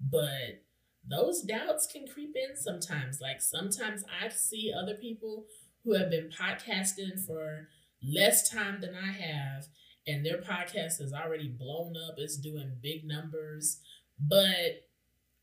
but 0.00 0.62
those 1.08 1.42
doubts 1.42 1.86
can 1.90 2.06
creep 2.06 2.36
in 2.36 2.56
sometimes. 2.56 3.20
Like 3.20 3.40
sometimes 3.40 4.04
I 4.22 4.28
see 4.28 4.72
other 4.76 4.94
people 4.94 5.46
who 5.84 5.94
have 5.94 6.10
been 6.10 6.28
podcasting 6.30 7.18
for 7.26 7.68
less 8.06 8.48
time 8.48 8.80
than 8.80 8.94
I 8.94 9.12
have, 9.12 9.66
and 10.06 10.24
their 10.24 10.38
podcast 10.38 11.00
is 11.00 11.12
already 11.12 11.48
blown 11.48 11.94
up. 11.96 12.14
It's 12.18 12.36
doing 12.36 12.72
big 12.82 13.04
numbers, 13.04 13.80
but 14.18 14.88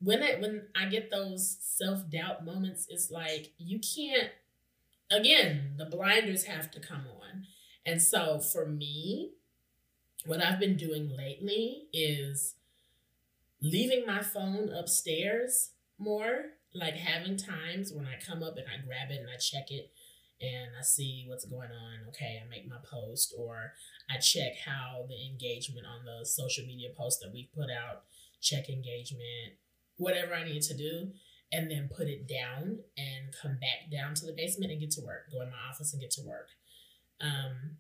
when 0.02 0.24
I 0.24 0.36
when 0.36 0.68
I 0.76 0.88
get 0.88 1.12
those 1.12 1.58
self 1.62 2.10
doubt 2.10 2.46
moments, 2.46 2.88
it's 2.90 3.12
like 3.12 3.54
you 3.58 3.80
can't. 3.80 4.32
Again, 5.12 5.74
the 5.78 5.86
blinders 5.86 6.44
have 6.44 6.70
to 6.72 6.80
come 6.80 7.06
on, 7.08 7.46
and 7.86 8.02
so 8.02 8.40
for 8.40 8.66
me, 8.66 9.32
what 10.26 10.44
I've 10.44 10.60
been 10.60 10.78
doing 10.78 11.10
lately 11.16 11.88
is 11.94 12.56
leaving 13.62 14.06
my 14.06 14.22
phone 14.22 14.70
upstairs 14.70 15.72
more, 15.98 16.52
like 16.74 16.96
having 16.96 17.38
times 17.38 17.92
when 17.92 18.06
I 18.06 18.20
come 18.24 18.44
up 18.44 18.58
and 18.58 18.66
I 18.68 18.86
grab 18.86 19.12
it 19.12 19.20
and 19.20 19.30
I 19.30 19.38
check 19.38 19.72
it 19.72 19.92
and 20.42 20.72
I 20.78 20.84
see 20.84 21.26
what's 21.28 21.46
going 21.46 21.70
on. 21.72 22.08
Okay, 22.10 22.42
I 22.44 22.50
make 22.50 22.68
my 22.68 22.78
post 22.84 23.34
or 23.38 23.74
I 24.10 24.18
check 24.18 24.54
how 24.66 25.06
the 25.08 25.26
engagement 25.26 25.86
on 25.86 26.06
the 26.06 26.26
social 26.26 26.66
media 26.66 26.90
posts 26.96 27.22
that 27.22 27.34
we've 27.34 27.52
put 27.54 27.70
out, 27.70 28.04
check 28.42 28.70
engagement, 28.70 29.58
whatever 29.98 30.34
I 30.34 30.46
need 30.46 30.62
to 30.64 30.76
do, 30.76 31.12
and 31.52 31.70
then 31.70 31.90
put 31.94 32.08
it 32.08 32.28
down 32.28 32.80
and 32.98 33.34
come 33.42 33.58
back 33.60 33.92
down 33.92 34.14
to 34.16 34.26
the 34.26 34.34
basement 34.34 34.72
and 34.72 34.80
get 34.80 34.92
to 34.92 35.02
work. 35.02 35.32
Go 35.32 35.42
in 35.42 35.50
my 35.50 35.58
office 35.70 35.94
and 35.94 36.02
get 36.02 36.12
to 36.12 36.22
work. 36.22 36.50
Um, 37.22 37.78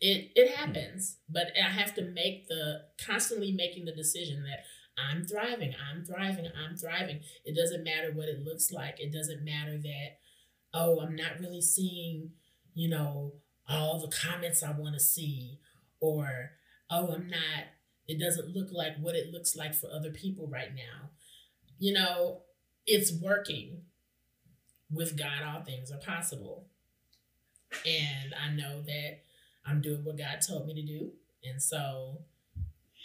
it 0.00 0.32
it 0.34 0.56
happens, 0.56 1.18
but 1.28 1.48
I 1.56 1.68
have 1.68 1.94
to 1.94 2.02
make 2.02 2.48
the 2.48 2.82
constantly 3.04 3.52
making 3.52 3.84
the 3.84 3.94
decision 3.94 4.42
that 4.42 4.64
I'm 4.98 5.24
thriving, 5.24 5.74
I'm 5.90 6.04
thriving, 6.04 6.46
I'm 6.46 6.76
thriving. 6.76 7.20
It 7.44 7.56
doesn't 7.56 7.84
matter 7.84 8.10
what 8.12 8.28
it 8.28 8.44
looks 8.44 8.72
like. 8.72 8.96
It 8.98 9.12
doesn't 9.12 9.44
matter 9.44 9.78
that 9.78 10.18
oh, 10.74 11.00
I'm 11.00 11.16
not 11.16 11.40
really 11.40 11.60
seeing, 11.60 12.30
you 12.74 12.88
know, 12.88 13.34
all 13.68 14.00
the 14.00 14.14
comments 14.14 14.62
I 14.62 14.72
want 14.72 14.94
to 14.94 15.00
see 15.00 15.58
or 16.00 16.52
oh, 16.90 17.12
I'm 17.12 17.28
not 17.28 17.64
it 18.08 18.18
doesn't 18.18 18.54
look 18.54 18.68
like 18.72 18.98
what 18.98 19.14
it 19.14 19.32
looks 19.32 19.56
like 19.56 19.74
for 19.74 19.88
other 19.90 20.10
people 20.10 20.48
right 20.48 20.74
now. 20.74 21.10
You 21.78 21.94
know, 21.94 22.42
it's 22.86 23.12
working. 23.12 23.82
With 24.90 25.16
God, 25.16 25.42
all 25.46 25.62
things 25.62 25.90
are 25.90 25.96
possible. 25.96 26.66
And 27.86 28.34
I 28.34 28.52
know 28.54 28.82
that 28.82 29.20
I'm 29.64 29.80
doing 29.80 30.04
what 30.04 30.18
God 30.18 30.40
told 30.46 30.66
me 30.66 30.74
to 30.74 30.82
do. 30.82 31.12
And 31.42 31.62
so, 31.62 32.18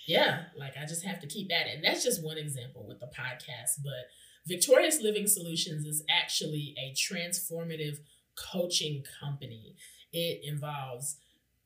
yeah, 0.05 0.45
like 0.57 0.73
I 0.77 0.85
just 0.85 1.05
have 1.05 1.21
to 1.21 1.27
keep 1.27 1.49
at 1.53 1.67
it. 1.67 1.75
And 1.75 1.83
that's 1.85 2.03
just 2.03 2.21
one 2.21 2.37
example 2.37 2.85
with 2.85 2.99
the 2.99 3.05
podcast. 3.05 3.79
But 3.81 4.09
Victorious 4.47 5.01
Living 5.01 5.27
Solutions 5.27 5.85
is 5.85 6.03
actually 6.09 6.73
a 6.77 6.93
transformative 6.93 7.99
coaching 8.35 9.03
company. 9.19 9.75
It 10.13 10.41
involves 10.43 11.17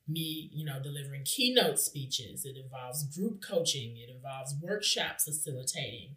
me, 0.08 0.50
you 0.52 0.66
know, 0.66 0.82
delivering 0.82 1.24
keynote 1.24 1.80
speeches. 1.80 2.44
It 2.44 2.58
involves 2.58 3.04
group 3.16 3.42
coaching. 3.42 3.98
It 3.98 4.10
involves 4.10 4.56
workshops 4.60 5.26
facilitating, 5.26 6.16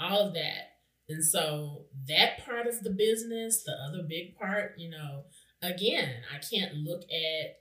all 0.00 0.20
of 0.20 0.34
that. 0.34 0.78
And 1.08 1.22
so 1.22 1.84
that 2.08 2.44
part 2.44 2.66
of 2.66 2.82
the 2.82 2.90
business, 2.90 3.62
the 3.62 3.72
other 3.72 4.02
big 4.02 4.36
part, 4.38 4.74
you 4.78 4.90
know, 4.90 5.24
again, 5.62 6.22
I 6.34 6.38
can't 6.38 6.76
look 6.76 7.02
at 7.02 7.60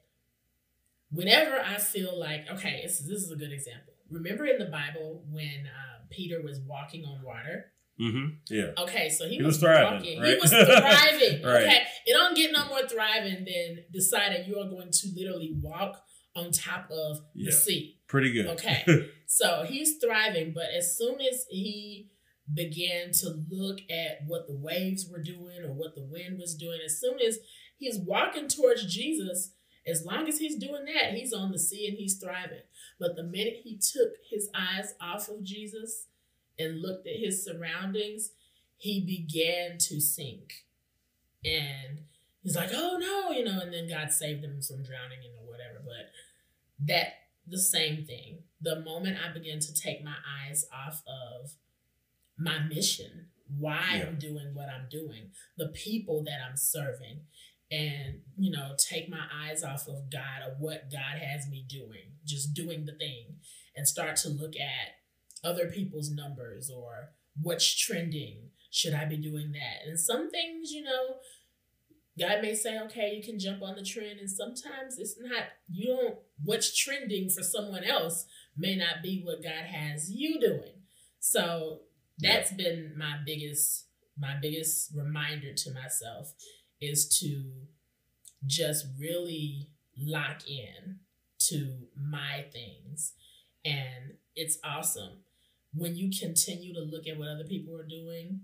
whenever 1.11 1.59
I 1.59 1.77
feel 1.77 2.17
like, 2.17 2.45
okay, 2.49 2.81
this, 2.83 2.99
this 2.99 3.21
is 3.21 3.31
a 3.31 3.35
good 3.35 3.51
example. 3.51 3.93
Remember 4.09 4.45
in 4.45 4.59
the 4.59 4.65
Bible 4.65 5.23
when 5.29 5.67
uh, 5.67 6.05
Peter 6.09 6.41
was 6.41 6.59
walking 6.61 7.05
on 7.05 7.21
water 7.21 7.71
Mm-hmm. 8.01 8.25
Yeah. 8.49 8.71
Okay, 8.77 9.09
so 9.09 9.25
he, 9.27 9.37
He 9.37 9.41
was, 9.43 9.55
was 9.55 9.59
thriving, 9.61 9.93
walking. 9.99 10.19
right? 10.21 10.29
He 10.33 10.37
was 10.41 10.49
thriving. 10.51 11.41
Right. 11.45 11.63
Okay, 11.63 11.81
it 12.05 12.13
don't 12.13 12.35
get 12.35 12.51
no 12.51 12.67
more 12.67 12.87
thriving 12.87 13.45
than 13.45 13.85
deciding 13.93 14.47
you 14.47 14.57
are 14.59 14.69
going 14.69 14.91
to 14.91 15.07
literally 15.15 15.55
walk 15.61 16.01
on 16.35 16.51
top 16.51 16.89
of 16.91 17.19
Yeah. 17.33 17.45
the 17.49 17.51
sea. 17.55 17.99
Pretty 18.07 18.31
good. 18.33 18.47
Okay. 18.47 18.83
So 19.27 19.65
he's 19.67 19.97
thriving, 19.97 20.53
but 20.53 20.65
as 20.77 20.95
soon 20.97 21.19
as 21.19 21.45
he 21.49 22.11
began 22.53 23.11
to 23.11 23.43
look 23.49 23.79
at 23.89 24.19
what 24.27 24.45
the 24.47 24.55
waves 24.55 25.07
were 25.11 25.21
doing 25.21 25.63
or 25.63 25.73
what 25.73 25.95
the 25.95 26.03
wind 26.05 26.37
was 26.37 26.53
doing, 26.55 26.79
as 26.85 26.99
soon 26.99 27.19
as 27.19 27.39
he's 27.77 27.97
walking 27.97 28.47
towards 28.47 28.85
Jesus, 28.85 29.53
as 29.87 30.05
long 30.05 30.27
as 30.27 30.37
he's 30.37 30.57
doing 30.59 30.85
that, 30.85 31.15
he's 31.15 31.33
on 31.33 31.51
the 31.51 31.57
sea 31.57 31.87
and 31.87 31.97
he's 31.97 32.19
thriving. 32.23 32.61
But 32.99 33.15
the 33.15 33.23
minute 33.23 33.55
he 33.63 33.77
took 33.77 34.11
his 34.29 34.47
eyes 34.55 34.93
off 35.01 35.27
of 35.27 35.43
Jesus 35.43 36.05
and 36.57 36.81
looked 36.81 37.07
at 37.07 37.17
his 37.17 37.43
surroundings, 37.43 38.31
he 38.77 39.01
began 39.01 39.77
to 39.77 39.99
sink. 39.99 40.65
And 41.43 42.01
he's 42.43 42.55
like, 42.55 42.71
oh 42.73 42.97
no, 42.99 43.31
you 43.31 43.45
know, 43.45 43.59
and 43.61 43.73
then 43.73 43.89
God 43.89 44.11
saved 44.11 44.43
him 44.43 44.61
from 44.61 44.83
drowning 44.83 45.19
and 45.23 45.35
or 45.41 45.49
whatever. 45.49 45.81
But 45.85 46.11
that 46.87 47.13
the 47.47 47.59
same 47.59 48.05
thing. 48.05 48.39
The 48.61 48.79
moment 48.81 49.17
I 49.23 49.31
began 49.31 49.59
to 49.59 49.73
take 49.73 50.03
my 50.03 50.15
eyes 50.41 50.65
off 50.73 51.03
of 51.07 51.51
my 52.37 52.59
mission, 52.59 53.27
why 53.57 53.97
Yeah. 53.97 54.07
I'm 54.07 54.17
doing 54.17 54.53
what 54.53 54.69
I'm 54.69 54.87
doing, 54.89 55.31
the 55.57 55.67
people 55.67 56.23
that 56.23 56.39
I'm 56.47 56.57
serving, 56.57 57.21
and 57.71 58.21
you 58.37 58.51
know, 58.51 58.75
take 58.77 59.09
my 59.09 59.25
eyes 59.33 59.63
off 59.63 59.87
of 59.87 60.09
God 60.11 60.41
or 60.45 60.55
what 60.59 60.91
God 60.91 61.19
has 61.19 61.47
me 61.47 61.65
doing, 61.67 62.17
just 62.25 62.53
doing 62.53 62.85
the 62.85 62.93
thing, 62.93 63.37
and 63.75 63.87
start 63.87 64.15
to 64.17 64.29
look 64.29 64.55
at 64.55 64.95
other 65.43 65.67
people's 65.67 66.11
numbers 66.11 66.69
or 66.69 67.09
what's 67.41 67.75
trending. 67.75 68.49
Should 68.71 68.93
I 68.93 69.05
be 69.05 69.17
doing 69.17 69.51
that? 69.53 69.87
And 69.87 69.99
some 69.99 70.29
things, 70.29 70.71
you 70.71 70.83
know, 70.83 71.17
God 72.17 72.41
may 72.41 72.55
say, 72.55 72.79
okay, 72.79 73.13
you 73.15 73.23
can 73.23 73.39
jump 73.39 73.61
on 73.61 73.75
the 73.75 73.83
trend, 73.83 74.19
and 74.19 74.29
sometimes 74.29 74.97
it's 74.97 75.15
not, 75.19 75.43
you 75.69 75.87
don't, 75.87 76.15
what's 76.43 76.75
trending 76.75 77.29
for 77.29 77.43
someone 77.43 77.83
else 77.83 78.25
may 78.57 78.75
not 78.75 79.03
be 79.03 79.21
what 79.21 79.43
God 79.43 79.65
has 79.65 80.09
you 80.09 80.39
doing. 80.39 80.83
So 81.19 81.81
that's 82.19 82.53
been 82.53 82.93
my 82.97 83.17
biggest, 83.25 83.87
my 84.17 84.35
biggest 84.41 84.91
reminder 84.95 85.53
to 85.53 85.71
myself 85.73 86.33
is 86.79 87.09
to 87.19 87.51
just 88.45 88.85
really 88.97 89.67
lock 89.97 90.47
in 90.47 90.99
to 91.39 91.87
my 91.97 92.45
things. 92.51 93.13
And 93.65 94.13
it's 94.35 94.57
awesome 94.63 95.24
when 95.75 95.95
you 95.95 96.09
continue 96.17 96.73
to 96.73 96.81
look 96.81 97.07
at 97.07 97.17
what 97.17 97.27
other 97.27 97.43
people 97.43 97.77
are 97.77 97.87
doing, 97.87 98.41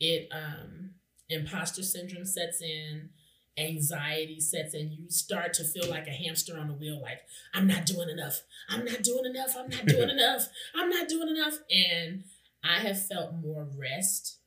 it 0.00 0.28
um 0.32 0.90
imposter 1.28 1.82
syndrome 1.82 2.24
sets 2.24 2.62
in, 2.62 3.10
anxiety 3.58 4.40
sets 4.40 4.74
in. 4.74 4.92
You 4.92 5.10
start 5.10 5.52
to 5.54 5.64
feel 5.64 5.88
like 5.88 6.06
a 6.06 6.10
hamster 6.10 6.58
on 6.58 6.70
a 6.70 6.74
wheel, 6.74 7.00
like, 7.00 7.20
I'm 7.52 7.66
not 7.66 7.86
doing 7.86 8.08
enough. 8.08 8.42
I'm 8.68 8.84
not 8.84 9.02
doing 9.02 9.24
enough. 9.26 9.56
I'm 9.56 9.68
not 9.68 9.86
doing 9.86 10.10
enough. 10.18 10.48
I'm 10.74 10.88
not 10.88 11.08
doing 11.08 11.28
enough. 11.28 11.58
And 11.70 12.24
I 12.64 12.78
have 12.80 13.04
felt 13.06 13.34
more 13.34 13.68
rest 13.76 14.38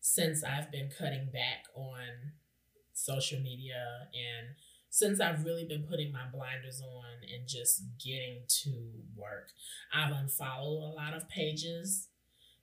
since 0.00 0.44
I've 0.44 0.70
been 0.70 0.90
cutting 0.96 1.30
back 1.32 1.64
on 1.74 2.32
social 2.92 3.40
media 3.40 4.08
and 4.14 4.54
since 4.96 5.20
I've 5.20 5.44
really 5.44 5.66
been 5.66 5.82
putting 5.82 6.10
my 6.10 6.24
blinders 6.32 6.80
on 6.80 7.04
and 7.30 7.46
just 7.46 7.82
getting 8.02 8.44
to 8.62 8.70
work. 9.14 9.50
I've 9.92 10.10
unfollowed 10.10 10.84
a 10.84 10.96
lot 10.96 11.12
of 11.12 11.28
pages 11.28 12.08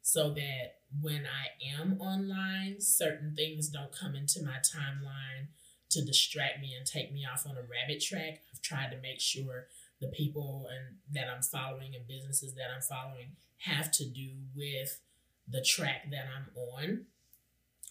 so 0.01 0.33
that 0.33 0.77
when 0.99 1.27
I 1.27 1.77
am 1.79 2.01
online, 2.01 2.77
certain 2.81 3.35
things 3.35 3.69
don't 3.69 3.95
come 3.95 4.15
into 4.15 4.41
my 4.41 4.55
timeline 4.65 5.49
to 5.91 6.03
distract 6.03 6.59
me 6.59 6.73
and 6.75 6.87
take 6.87 7.13
me 7.13 7.23
off 7.31 7.45
on 7.45 7.55
a 7.55 7.61
rabbit 7.61 8.01
track. 8.01 8.41
I've 8.51 8.63
tried 8.63 8.89
to 8.89 8.97
make 8.99 9.21
sure 9.21 9.67
the 10.01 10.07
people 10.07 10.67
and 10.75 10.97
that 11.13 11.31
I'm 11.31 11.43
following 11.43 11.93
and 11.93 12.07
businesses 12.07 12.55
that 12.55 12.71
I'm 12.75 12.81
following 12.81 13.35
have 13.57 13.91
to 13.91 14.09
do 14.09 14.31
with 14.55 14.99
the 15.47 15.61
track 15.61 16.09
that 16.09 16.25
I'm 16.35 16.49
on. 16.57 17.05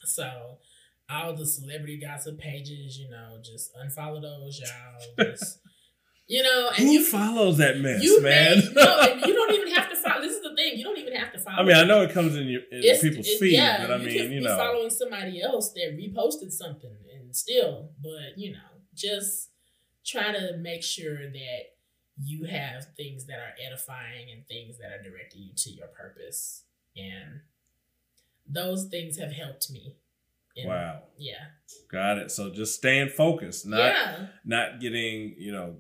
So 0.02 0.58
all 1.10 1.34
the 1.34 1.46
celebrity 1.46 1.98
gossip 1.98 2.38
pages, 2.38 2.98
you 2.98 3.10
know, 3.10 3.38
just 3.42 3.70
unfollow 3.74 4.20
those, 4.22 4.60
y'all. 4.60 5.26
Just, 5.32 5.58
you 6.28 6.42
know, 6.42 6.68
and 6.68 6.86
Who 6.86 6.92
you 6.92 7.04
follows 7.04 7.58
that 7.58 7.78
mess, 7.80 8.02
you 8.02 8.22
man? 8.22 8.58
may, 8.58 8.72
no, 8.74 9.00
and 9.00 9.20
you 9.20 9.34
don't 9.34 9.52
even 9.52 9.68
have 9.74 9.90
to 9.90 9.96
follow. 10.02 10.20
This 10.22 10.36
is 10.36 10.42
the 10.42 10.54
thing. 10.56 10.78
You 10.78 10.84
don't 10.84 10.98
even 10.98 11.14
have 11.14 11.32
to 11.32 11.38
follow. 11.38 11.58
I 11.58 11.62
mean, 11.64 11.76
I 11.76 11.84
know 11.84 12.02
it 12.02 12.12
comes 12.12 12.34
in 12.36 12.46
your 12.46 12.62
in 12.70 12.80
people's 13.00 13.26
it- 13.26 13.38
feed, 13.40 13.52
yeah, 13.54 13.86
but 13.86 13.90
I 13.92 13.96
you 13.96 14.06
mean, 14.06 14.32
you 14.32 14.40
know, 14.40 14.56
following 14.56 14.88
somebody 14.90 15.42
else 15.42 15.72
that 15.72 15.96
reposted 15.98 16.50
something 16.52 16.94
and 17.14 17.34
still, 17.36 17.90
but 18.02 18.36
you 18.38 18.52
know, 18.52 18.58
just 18.94 19.50
try 20.06 20.32
to 20.32 20.56
make 20.58 20.82
sure 20.82 21.16
that 21.30 21.60
you 22.22 22.44
have 22.44 22.86
things 22.96 23.26
that 23.26 23.38
are 23.38 23.54
edifying 23.66 24.30
and 24.32 24.46
things 24.46 24.78
that 24.78 24.92
are 24.92 25.02
directing 25.02 25.42
you 25.42 25.52
to 25.56 25.70
your 25.70 25.88
purpose, 25.88 26.62
and 26.96 27.40
those 28.48 28.86
things 28.86 29.18
have 29.18 29.32
helped 29.32 29.70
me. 29.70 29.96
And, 30.56 30.68
wow, 30.68 31.02
Yeah. 31.18 31.34
got 31.90 32.18
it. 32.18 32.30
So 32.30 32.50
just 32.50 32.74
staying 32.76 33.08
focused, 33.10 33.66
not 33.66 33.78
yeah. 33.78 34.26
not 34.44 34.80
getting 34.80 35.34
you 35.38 35.52
know 35.52 35.76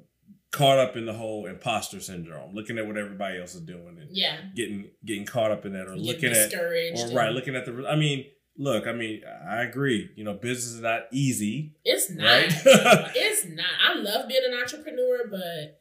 caught 0.50 0.78
up 0.78 0.96
in 0.96 1.06
the 1.06 1.12
whole 1.14 1.46
imposter 1.46 1.98
syndrome, 2.00 2.54
looking 2.54 2.76
at 2.78 2.86
what 2.86 2.96
everybody 2.98 3.38
else 3.40 3.54
is 3.54 3.62
doing 3.62 3.96
and 4.00 4.08
Yeah. 4.14 4.36
getting 4.54 4.90
getting 5.04 5.24
caught 5.26 5.50
up 5.50 5.64
in 5.66 5.72
that, 5.74 5.88
or 5.88 5.94
Get 5.94 6.04
looking 6.04 6.32
at 6.32 6.54
or 6.54 6.74
and- 6.74 7.14
right, 7.14 7.32
looking 7.32 7.54
at 7.56 7.64
the. 7.66 7.86
I 7.88 7.96
mean, 7.96 8.26
look, 8.56 8.86
I 8.86 8.92
mean, 8.92 9.22
I 9.48 9.62
agree. 9.62 10.10
You 10.16 10.24
know, 10.24 10.34
business 10.34 10.74
is 10.74 10.80
not 10.80 11.02
easy. 11.12 11.74
It's 11.84 12.10
not. 12.10 12.24
Right? 12.24 12.52
it's 13.14 13.44
not. 13.46 13.66
I 13.86 13.94
love 13.94 14.28
being 14.28 14.42
an 14.46 14.58
entrepreneur, 14.58 15.26
but 15.30 15.80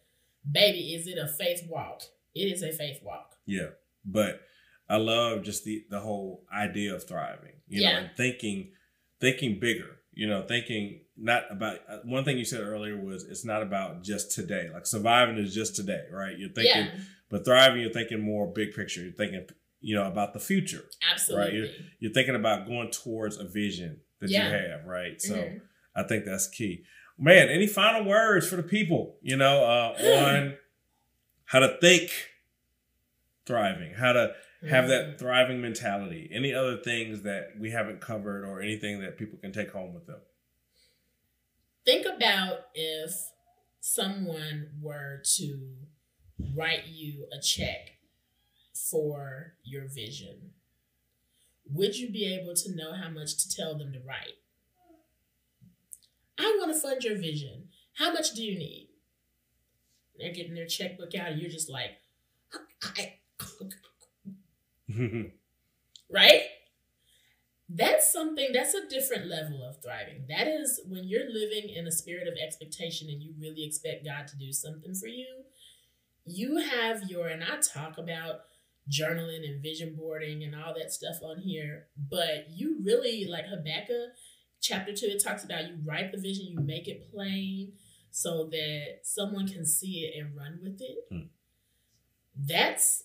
baby, 0.49 0.93
is 0.95 1.07
it 1.07 1.17
a 1.17 1.27
faith 1.27 1.65
walk? 1.69 2.01
It 2.33 2.45
is 2.51 2.63
a 2.63 2.71
faith 2.71 2.99
walk. 3.03 3.35
Yeah, 3.45 3.69
but 4.05 4.41
I 4.89 4.97
love 4.97 5.43
just 5.43 5.63
the 5.65 5.85
the 5.89 5.99
whole 5.99 6.45
idea 6.53 6.93
of 6.95 7.05
thriving. 7.05 7.53
You 7.67 7.81
know, 7.83 7.89
Yeah. 7.89 7.97
and 7.99 8.09
thinking 8.17 8.71
thinking 9.21 9.59
bigger. 9.59 9.97
You 10.13 10.27
know, 10.27 10.41
thinking 10.41 11.01
not 11.15 11.43
about 11.49 11.77
uh, 11.87 11.99
one 12.03 12.25
thing 12.25 12.37
you 12.37 12.43
said 12.45 12.59
earlier 12.61 12.99
was 12.99 13.23
it's 13.23 13.45
not 13.45 13.61
about 13.61 14.03
just 14.03 14.31
today. 14.33 14.69
Like 14.73 14.85
surviving 14.85 15.37
is 15.37 15.53
just 15.55 15.75
today, 15.75 16.01
right? 16.11 16.37
You're 16.37 16.49
thinking, 16.49 16.87
yeah, 16.87 16.99
but 17.29 17.45
thriving, 17.45 17.79
you're 17.81 17.93
thinking 17.93 18.19
more 18.21 18.51
big 18.51 18.73
picture. 18.73 19.01
You're 19.01 19.13
thinking, 19.13 19.45
you 19.79 19.95
know, 19.95 20.05
about 20.07 20.33
the 20.33 20.39
future. 20.39 20.83
absolutely. 21.11 21.61
Right. 21.61 21.69
You're 21.99 22.11
thinking 22.11 22.35
about 22.35 22.67
going 22.67 22.91
towards 22.91 23.37
a 23.37 23.45
vision 23.45 24.01
that 24.19 24.29
Yeah. 24.29 24.43
you 24.45 24.49
have, 24.51 24.85
right? 24.85 25.21
So 25.21 25.35
Mhm. 25.35 25.61
I 25.95 26.03
think 26.03 26.25
that's 26.25 26.47
key. 26.47 26.83
Man, 27.17 27.47
any 27.49 27.67
final 27.67 28.03
words 28.03 28.47
for 28.49 28.55
the 28.57 28.63
people, 28.63 29.17
you 29.21 29.37
know, 29.37 29.63
uh, 29.63 29.95
on 30.25 30.57
how 31.45 31.59
to 31.59 31.77
think 31.79 32.11
thriving, 33.45 33.93
how 33.93 34.13
to 34.13 34.33
have 34.69 34.87
that 34.89 35.05
Mhm. 35.15 35.19
thriving 35.19 35.61
mentality? 35.61 36.29
Any 36.31 36.53
other 36.53 36.77
things 36.77 37.23
that 37.23 37.57
we 37.57 37.71
haven't 37.71 37.99
covered 37.99 38.45
or 38.45 38.61
anything 38.61 38.99
that 39.01 39.17
people 39.17 39.39
can 39.39 39.51
take 39.51 39.71
home 39.71 39.93
with 39.93 40.05
them? 40.05 40.21
Think 41.83 42.05
about 42.05 42.69
if 42.75 43.11
someone 43.79 44.77
were 44.79 45.23
to 45.37 45.87
write 46.53 46.87
you 46.87 47.27
a 47.31 47.39
check 47.41 47.97
for 48.73 49.57
your 49.63 49.87
vision. 49.87 50.53
Would 51.65 51.97
you 51.97 52.11
be 52.11 52.25
able 52.25 52.53
to 52.55 52.75
know 52.75 52.93
how 52.93 53.09
much 53.09 53.37
to 53.37 53.49
tell 53.49 53.77
them 53.77 53.93
to 53.93 53.99
write? 53.99 54.37
I 56.37 56.55
want 56.59 56.73
to 56.73 56.79
fund 56.79 57.03
your 57.03 57.17
vision. 57.17 57.69
How 57.93 58.11
much 58.11 58.33
do 58.33 58.43
you 58.43 58.57
need? 58.57 58.89
They're 60.17 60.33
getting 60.33 60.53
their 60.53 60.67
checkbook 60.67 61.15
out, 61.15 61.31
and 61.31 61.41
you're 61.41 61.49
just 61.49 61.69
like, 61.69 61.91
I, 62.83 63.19
right? 66.11 66.41
That's 67.69 68.11
something, 68.11 68.49
that's 68.53 68.73
a 68.73 68.87
different 68.87 69.27
level 69.27 69.63
of 69.63 69.81
thriving. 69.81 70.25
That 70.27 70.47
is 70.47 70.81
when 70.87 71.05
you're 71.05 71.31
living 71.31 71.69
in 71.69 71.87
a 71.87 71.91
spirit 71.91 72.27
of 72.27 72.33
expectation 72.41 73.07
and 73.09 73.23
you 73.23 73.33
really 73.39 73.63
expect 73.63 74.05
God 74.05 74.27
to 74.27 74.37
do 74.37 74.51
something 74.51 74.93
for 74.93 75.07
you. 75.07 75.43
You 76.25 76.57
have 76.57 77.09
your, 77.09 77.27
and 77.27 77.43
I 77.43 77.57
talk 77.57 77.97
about 77.97 78.41
journaling 78.89 79.47
and 79.47 79.61
vision 79.61 79.95
boarding 79.95 80.43
and 80.43 80.53
all 80.55 80.73
that 80.77 80.91
stuff 80.91 81.17
on 81.23 81.39
here, 81.39 81.87
but 82.09 82.47
you 82.49 82.79
really, 82.83 83.25
like 83.25 83.45
Habakkuk 83.45 84.15
chapter 84.61 84.93
two, 84.93 85.07
it 85.07 85.23
talks 85.23 85.43
about 85.43 85.67
you 85.67 85.77
write 85.83 86.11
the 86.11 86.19
vision, 86.19 86.47
you 86.47 86.59
make 86.59 86.87
it 86.87 87.11
plain 87.11 87.73
so 88.11 88.47
that 88.51 88.99
someone 89.03 89.47
can 89.47 89.65
see 89.65 90.01
it 90.01 90.19
and 90.19 90.35
run 90.35 90.59
with 90.61 90.81
it. 90.81 91.05
Hmm. 91.09 91.27
That's 92.35 93.03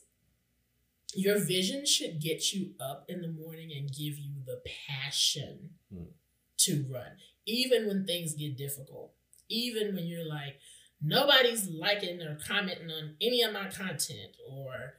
your 1.17 1.39
vision 1.39 1.87
should 1.87 2.21
get 2.21 2.53
you 2.53 2.75
up 2.81 3.05
in 3.09 3.23
the 3.23 3.29
morning 3.29 3.73
and 3.77 3.89
give 3.89 4.19
you 4.19 4.43
the 4.45 4.61
passion 4.89 5.71
Hmm. 5.91 6.05
to 6.59 6.85
run, 6.91 7.17
even 7.47 7.87
when 7.87 8.05
things 8.07 8.35
get 8.35 8.57
difficult. 8.57 9.15
Even 9.49 9.95
when 9.95 10.07
you're 10.07 10.27
like, 10.29 10.59
nobody's 11.01 11.69
liking 11.69 12.21
or 12.23 12.37
commenting 12.47 12.91
on 12.91 13.17
any 13.21 13.43
of 13.43 13.53
my 13.53 13.69
content, 13.69 14.37
or 14.49 14.95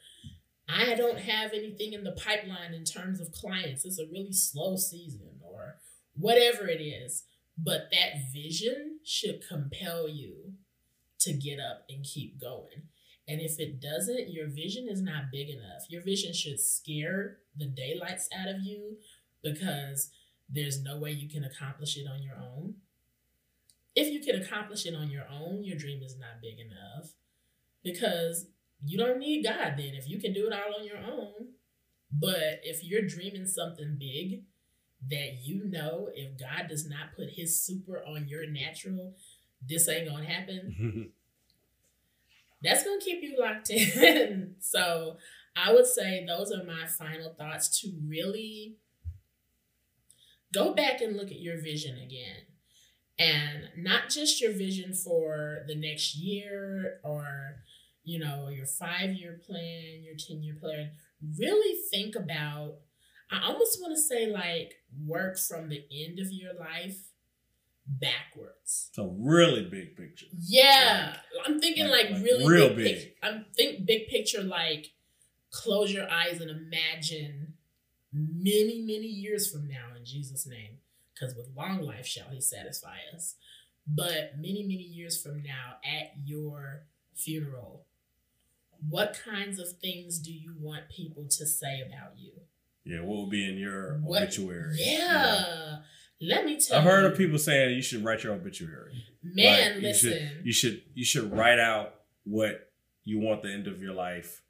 I 0.70 0.96
don't 0.96 1.20
have 1.20 1.54
anything 1.54 1.94
in 1.94 2.04
the 2.04 2.12
pipeline 2.12 2.74
in 2.74 2.84
terms 2.84 3.20
of 3.20 3.32
clients. 3.32 3.84
It's 3.86 4.00
a 4.00 4.06
really 4.06 4.34
slow 4.34 4.76
season 4.78 5.40
or 5.42 5.80
whatever 6.16 6.68
it 6.68 6.82
is. 6.82 7.24
But 7.58 7.90
that 7.92 8.32
vision 8.32 9.00
should 9.04 9.48
compel 9.48 10.08
you 10.08 10.54
to 11.20 11.34
get 11.34 11.60
up 11.60 11.86
and 11.90 12.04
keep 12.04 12.40
going. 12.40 12.90
And 13.28 13.42
if 13.42 13.60
it 13.60 13.82
doesn't, 13.82 14.32
your 14.32 14.48
vision 14.48 14.88
is 14.90 15.02
not 15.02 15.32
big 15.32 15.50
enough. 15.50 15.90
Your 15.90 16.02
vision 16.02 16.34
should 16.34 16.60
scare 16.60 17.40
the 17.58 17.66
daylights 17.66 18.30
out 18.38 18.48
of 18.48 18.62
you 18.62 18.98
because 19.44 20.12
there's 20.50 20.82
no 20.82 20.98
way 20.98 21.12
you 21.12 21.28
can 21.28 21.44
accomplish 21.44 21.98
it 21.98 22.08
on 22.10 22.24
your 22.24 22.38
own. 22.38 22.76
If 23.96 24.14
you 24.14 24.22
can 24.22 24.42
accomplish 24.42 24.86
it 24.86 24.96
on 24.96 25.10
your 25.10 25.26
own, 25.30 25.64
your 25.64 25.78
dream 25.78 26.02
is 26.04 26.18
not 26.18 26.42
big 26.42 26.60
enough 26.60 27.12
because 27.84 28.48
you 28.86 28.98
don't 28.98 29.20
need 29.20 29.44
God 29.44 29.74
then 29.78 29.96
if 29.96 30.08
you 30.08 30.20
can 30.20 30.34
do 30.34 30.48
it 30.48 30.54
all 30.54 30.80
on 30.80 30.86
your 30.86 30.98
own. 30.98 31.50
But 32.12 32.62
if 32.64 32.84
you're 32.84 33.02
dreaming 33.02 33.46
something 33.46 33.98
big 34.00 34.44
that 35.10 35.40
you 35.44 35.66
know 35.66 36.10
if 36.14 36.40
God 36.40 36.68
does 36.70 36.88
not 36.88 37.16
put 37.16 37.32
his 37.32 37.60
super 37.60 38.04
on 38.08 38.28
your 38.28 38.50
natural, 38.50 39.16
this 39.68 39.90
ain't 39.90 40.10
gonna 40.10 40.26
happen. 40.26 41.12
that's 42.62 42.84
gonna 42.84 43.00
keep 43.00 43.22
you 43.22 43.40
locked 43.40 43.70
in. 43.70 44.56
so 44.60 45.18
I 45.56 45.74
would 45.74 45.86
say 45.86 46.26
those 46.26 46.52
are 46.52 46.64
my 46.64 46.88
final 46.88 47.34
thoughts 47.34 47.82
to 47.82 47.92
really 48.08 48.78
go 50.54 50.74
back 50.74 51.02
and 51.02 51.16
look 51.16 51.32
at 51.32 51.40
your 51.42 51.62
vision 51.62 51.98
again. 51.98 52.44
And 53.20 53.70
not 53.84 54.10
just 54.10 54.42
your 54.42 54.52
vision 54.54 54.94
for 54.94 55.64
the 55.68 55.76
next 55.76 56.16
year 56.16 57.00
or, 57.04 57.64
you 58.04 58.20
know, 58.20 58.50
your 58.50 58.68
five 58.68 59.14
year 59.14 59.40
plan, 59.44 60.04
your 60.04 60.16
10 60.16 60.44
year 60.44 60.56
plan. 60.60 60.92
Really 61.40 61.80
think 61.92 62.16
about, 62.16 62.76
I 63.32 63.44
almost 63.44 63.82
want 63.82 63.96
to 63.96 64.02
say, 64.02 64.28
like, 64.28 64.76
work 65.04 65.40
from 65.40 65.70
the 65.70 65.84
end 65.92 66.20
of 66.20 66.32
your 66.32 66.54
life 66.54 67.07
backwards. 67.88 68.90
So 68.94 69.16
really 69.18 69.64
big 69.64 69.96
picture. 69.96 70.28
Yeah, 70.40 71.16
like, 71.38 71.48
I'm 71.48 71.60
thinking 71.60 71.88
like, 71.88 72.12
like 72.12 72.24
really 72.24 72.48
real 72.48 72.70
big. 72.70 72.78
big. 72.78 73.14
I'm 73.24 73.46
think 73.56 73.86
big 73.86 74.08
picture 74.08 74.44
like 74.44 74.92
close 75.52 75.92
your 75.92 76.10
eyes 76.10 76.42
and 76.42 76.50
imagine 76.50 77.54
many 78.14 78.82
many 78.82 79.08
years 79.08 79.52
from 79.52 79.68
now 79.68 79.96
in 79.98 80.06
Jesus 80.06 80.48
name 80.48 80.80
because 81.14 81.36
with 81.36 81.50
long 81.56 81.82
life 81.82 82.06
shall 82.06 82.28
he 82.30 82.42
satisfy 82.42 82.98
us. 83.16 83.36
But 83.88 84.34
many 84.38 84.64
many 84.64 84.84
years 84.84 85.22
from 85.22 85.42
now 85.42 85.78
at 85.84 86.12
your 86.26 86.84
funeral 87.16 87.86
what 88.90 89.20
kinds 89.26 89.60
of 89.60 89.70
things 89.80 90.20
do 90.20 90.32
you 90.32 90.54
want 90.60 90.90
people 90.90 91.26
to 91.26 91.46
say 91.46 91.82
about 91.82 92.18
you? 92.18 92.32
Yeah, 92.84 93.02
what 93.02 93.22
would 93.22 93.30
be 93.30 93.48
in 93.48 93.58
your 93.58 93.98
what, 93.98 94.24
obituary? 94.24 94.76
Yeah. 94.78 95.44
yeah. 95.46 95.78
Let 96.22 96.46
me 96.46 96.60
tell 96.60 96.78
you. 96.78 96.88
I've 96.88 96.92
heard 96.92 97.12
of 97.12 97.18
people 97.18 97.38
saying 97.38 97.76
you 97.76 97.82
should 97.82 98.04
write 98.04 98.24
your 98.24 98.34
obituary. 98.34 99.06
Man, 99.24 99.76
like, 99.76 99.84
listen. 99.84 100.12
You 100.12 100.20
should, 100.20 100.46
you 100.46 100.54
should 100.54 100.82
you 100.96 101.06
should 101.06 101.32
write 101.32 101.60
out 101.60 101.94
what 102.24 102.72
you 103.04 103.20
want 103.20 103.44
the 103.44 103.50
end 103.50 103.68
of 103.68 103.82
your 103.82 103.94
life. 103.94 104.42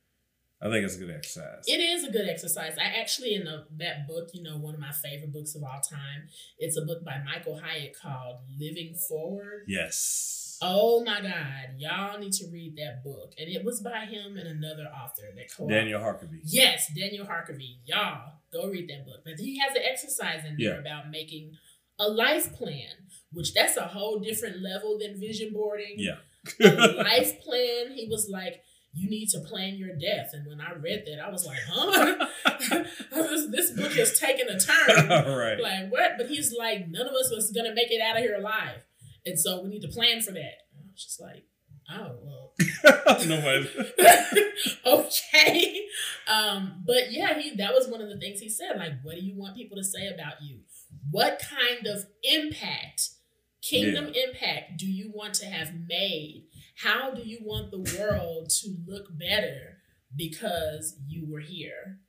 I 0.62 0.72
think 0.72 0.86
it's 0.86 0.96
a 0.96 1.00
good 1.00 1.12
exercise. 1.12 1.66
It 1.68 1.80
is 1.80 2.04
a 2.04 2.12
good 2.12 2.28
exercise. 2.28 2.74
I 2.80 3.00
actually 3.00 3.36
in 3.36 3.44
the, 3.44 3.66
that 3.78 4.08
book, 4.08 4.30
you 4.34 4.42
know, 4.42 4.58
one 4.58 4.74
of 4.74 4.80
my 4.80 4.92
favorite 4.92 5.32
books 5.32 5.54
of 5.54 5.64
all 5.64 5.82
time. 5.88 6.30
It's 6.58 6.78
a 6.78 6.82
book 6.82 7.06
by 7.06 7.22
Michael 7.24 7.60
Hyatt 7.64 7.96
called 8.02 8.38
Living 8.60 8.96
Forward. 8.96 9.66
Yes. 9.68 10.47
Oh 10.62 11.04
my 11.04 11.22
God, 11.22 11.78
y'all 11.78 12.20
need 12.20 12.34
to 12.34 12.48
read 12.52 12.76
that 12.78 13.04
book, 13.04 13.34
and 13.38 13.50
it 13.50 13.64
was 13.64 13.82
by 13.82 14.06
him 14.06 14.38
and 14.38 14.48
another 14.48 14.86
author 14.86 15.24
that 15.36 15.54
co 15.56 15.68
Daniel 15.68 16.02
Harkavy. 16.02 16.40
Yes, 16.44 16.92
Daniel 16.96 17.26
Harkavy. 17.26 17.78
Y'all 17.86 18.34
Go 18.52 18.68
read 18.70 18.90
that 18.90 19.06
book. 19.06 19.22
But 19.26 19.40
he 19.40 19.60
has 19.60 19.76
an 19.76 19.84
exercise 19.90 20.46
in 20.46 20.58
there 20.58 20.76
yeah. 20.76 20.80
about 20.80 21.10
making 21.10 21.58
a 22.00 22.08
life 22.08 22.54
plan, 22.54 22.90
which 23.32 23.54
that's 23.54 23.78
a 23.78 23.88
whole 23.88 24.20
different 24.20 24.62
level 24.62 24.98
than 25.00 25.20
vision 25.20 25.52
boarding. 25.54 25.96
Yeah. 25.98 26.18
life 26.60 27.42
plan, 27.42 27.92
he 27.94 28.08
was 28.10 28.30
like, 28.32 28.62
you 28.94 29.10
need 29.10 29.28
to 29.30 29.42
plan 29.42 29.76
your 29.76 29.96
death. 29.96 30.30
And 30.34 30.48
when 30.48 30.62
I 30.62 30.74
read 30.74 31.04
that, 31.06 31.20
I 31.24 31.30
was 31.30 31.46
like, 31.46 31.60
huh? 31.68 32.26
this, 33.12 33.48
this, 33.52 33.72
book 33.72 33.96
is 33.98 34.18
taking 34.18 34.48
a 34.48 34.58
turn. 34.58 35.10
right. 35.10 35.60
Like, 35.60 35.92
what? 35.92 36.14
But 36.18 36.28
he's 36.28 36.54
like, 36.58 36.88
none 36.88 37.06
of 37.06 37.14
us 37.14 37.30
was 37.30 37.52
going 37.52 37.68
to 37.68 37.76
make 37.76 37.92
it 37.92 38.02
out 38.02 38.16
of 38.16 38.24
here 38.24 38.38
alive. 38.38 38.82
And 39.28 39.38
so 39.38 39.62
we 39.62 39.70
need 39.70 39.82
to 39.82 39.90
plan 39.90 40.22
for 40.22 40.32
that. 40.32 40.40
I 40.74 40.92
was 40.92 41.04
just 41.04 41.22
like, 41.22 41.44
oh, 41.92 42.16
well. 42.24 42.54
no 43.28 43.66
okay. 44.86 45.86
Um, 46.28 46.84
but 46.86 47.12
yeah, 47.12 47.38
he 47.38 47.56
that 47.58 47.74
was 47.74 47.88
one 47.88 48.02
of 48.02 48.10
the 48.10 48.18
things 48.18 48.40
he 48.40 48.50
said. 48.50 48.78
Like, 48.78 48.94
what 49.04 49.16
do 49.16 49.22
you 49.22 49.38
want 49.38 49.58
people 49.58 49.78
to 49.78 49.84
say 49.84 50.08
about 50.08 50.42
you? 50.42 50.62
What 51.12 51.42
kind 51.42 51.86
of 51.88 52.06
impact, 52.24 53.10
kingdom 53.62 54.12
yeah. 54.14 54.28
impact, 54.28 54.78
do 54.78 54.88
you 54.88 55.12
want 55.14 55.34
to 55.36 55.46
have 55.46 55.74
made? 55.88 56.46
How 56.84 57.12
do 57.12 57.22
you 57.22 57.40
want 57.42 57.72
the 57.72 58.00
world 58.00 58.50
to 58.62 58.76
look 58.86 59.08
better 59.18 59.78
because 60.16 60.98
you 61.06 61.28
were 61.30 61.42
here? 61.42 62.00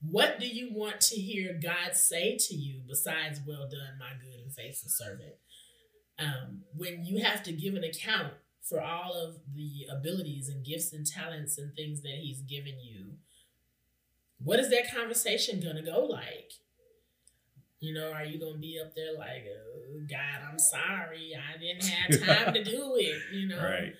What 0.00 0.38
do 0.38 0.46
you 0.46 0.68
want 0.70 1.00
to 1.02 1.16
hear 1.16 1.58
God 1.62 1.96
say 1.96 2.36
to 2.38 2.54
you 2.54 2.82
besides, 2.86 3.40
well 3.46 3.66
done, 3.70 3.98
my 3.98 4.12
good 4.20 4.40
and 4.44 4.52
faithful 4.52 4.90
servant? 4.90 5.36
Um, 6.18 6.62
when 6.76 7.04
you 7.04 7.22
have 7.24 7.42
to 7.44 7.52
give 7.52 7.74
an 7.74 7.84
account 7.84 8.34
for 8.62 8.80
all 8.80 9.12
of 9.12 9.36
the 9.54 9.86
abilities 9.90 10.48
and 10.48 10.64
gifts 10.64 10.92
and 10.92 11.06
talents 11.06 11.58
and 11.58 11.74
things 11.74 12.02
that 12.02 12.18
He's 12.20 12.40
given 12.40 12.74
you, 12.80 13.14
what 14.38 14.58
is 14.58 14.70
that 14.70 14.92
conversation 14.94 15.60
gonna 15.60 15.82
go 15.82 16.04
like? 16.04 16.52
You 17.80 17.94
know, 17.94 18.12
are 18.12 18.24
you 18.24 18.38
gonna 18.38 18.58
be 18.58 18.80
up 18.82 18.94
there 18.94 19.16
like, 19.18 19.44
oh, 19.48 20.00
God, 20.08 20.48
I'm 20.50 20.58
sorry, 20.58 21.32
I 21.36 21.58
didn't 21.58 21.84
have 21.84 22.44
time 22.44 22.54
to 22.54 22.64
do 22.64 22.96
it, 22.96 23.20
you 23.32 23.48
know? 23.48 23.62
Right. 23.62 23.94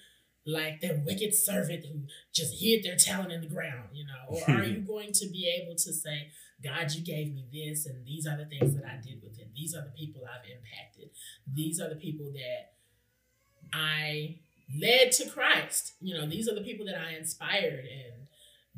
Like 0.47 0.81
that 0.83 1.05
wicked 1.05 1.35
servant 1.35 1.87
who 1.87 2.03
just 2.35 2.63
hid 2.63 2.85
their 2.85 2.97
talent 2.97 3.33
in 3.33 3.41
the 3.41 3.47
ground, 3.47 3.91
you 3.93 4.05
know? 4.07 4.39
Or 4.39 4.57
are 4.57 4.65
you 4.65 4.81
going 4.81 5.13
to 5.13 5.29
be 5.29 5.51
able 5.63 5.75
to 5.75 5.93
say, 5.93 6.31
God, 6.65 6.91
you 6.93 7.03
gave 7.03 7.35
me 7.35 7.45
this, 7.53 7.87
and 7.87 8.05
these 8.07 8.27
are 8.27 8.37
the 8.37 8.47
things 8.47 8.75
that 8.75 8.85
I 8.85 8.97
did 8.97 9.23
with 9.23 9.39
it. 9.39 9.51
These 9.55 9.75
are 9.75 9.83
the 9.83 9.93
people 9.97 10.23
I've 10.25 10.49
impacted. 10.49 11.11
These 11.53 11.81
are 11.81 11.89
the 11.89 11.97
people 11.97 12.33
that 12.33 12.73
I 13.73 14.39
led 14.81 15.13
to 15.13 15.29
Christ. 15.29 15.95
You 16.01 16.15
know, 16.15 16.27
these 16.27 16.49
are 16.49 16.55
the 16.55 16.63
people 16.63 16.87
that 16.87 16.97
I 16.97 17.17
inspired 17.17 17.85
and 17.85 18.25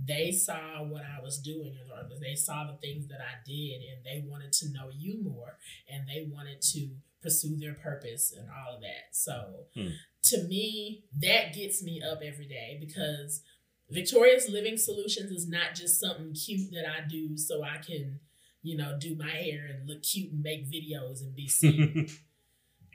they 0.05 0.31
saw 0.31 0.83
what 0.83 1.03
I 1.03 1.22
was 1.22 1.38
doing, 1.38 1.75
or 1.90 2.18
they 2.20 2.35
saw 2.35 2.66
the 2.66 2.77
things 2.87 3.09
that 3.09 3.20
I 3.20 3.40
did, 3.46 3.81
and 3.81 4.05
they 4.05 4.29
wanted 4.29 4.53
to 4.55 4.70
know 4.70 4.90
you 4.94 5.22
more, 5.22 5.57
and 5.90 6.07
they 6.07 6.29
wanted 6.31 6.61
to 6.72 6.90
pursue 7.22 7.57
their 7.57 7.72
purpose 7.75 8.35
and 8.37 8.46
all 8.51 8.77
of 8.77 8.83
that. 8.83 9.12
So, 9.12 9.66
hmm. 9.75 9.88
to 10.25 10.42
me, 10.44 11.05
that 11.22 11.55
gets 11.55 11.83
me 11.83 12.03
up 12.03 12.20
every 12.22 12.46
day 12.46 12.77
because 12.79 13.42
Victorious 13.90 14.49
Living 14.49 14.77
Solutions 14.77 15.31
is 15.31 15.49
not 15.49 15.75
just 15.75 16.01
something 16.01 16.35
cute 16.35 16.70
that 16.72 16.85
I 16.88 17.07
do 17.07 17.37
so 17.37 17.62
I 17.62 17.79
can, 17.79 18.20
you 18.62 18.77
know, 18.77 18.96
do 18.99 19.14
my 19.14 19.31
hair 19.31 19.66
and 19.66 19.88
look 19.88 20.03
cute 20.03 20.33
and 20.33 20.42
make 20.42 20.70
videos 20.70 21.20
and 21.20 21.35
be 21.35 21.49
seen. 21.49 22.09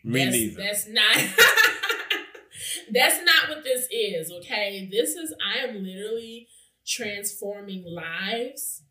me 0.03 0.25
that's, 0.25 0.35
neither. 0.35 0.61
That's 0.61 0.87
not. 0.87 1.15
that's 2.91 3.23
not 3.23 3.49
what 3.49 3.63
this 3.63 3.87
is. 3.91 4.31
Okay, 4.31 4.87
this 4.91 5.15
is 5.15 5.33
I 5.41 5.65
am 5.65 5.83
literally 5.83 6.47
transforming 6.85 7.85
lives, 7.85 8.83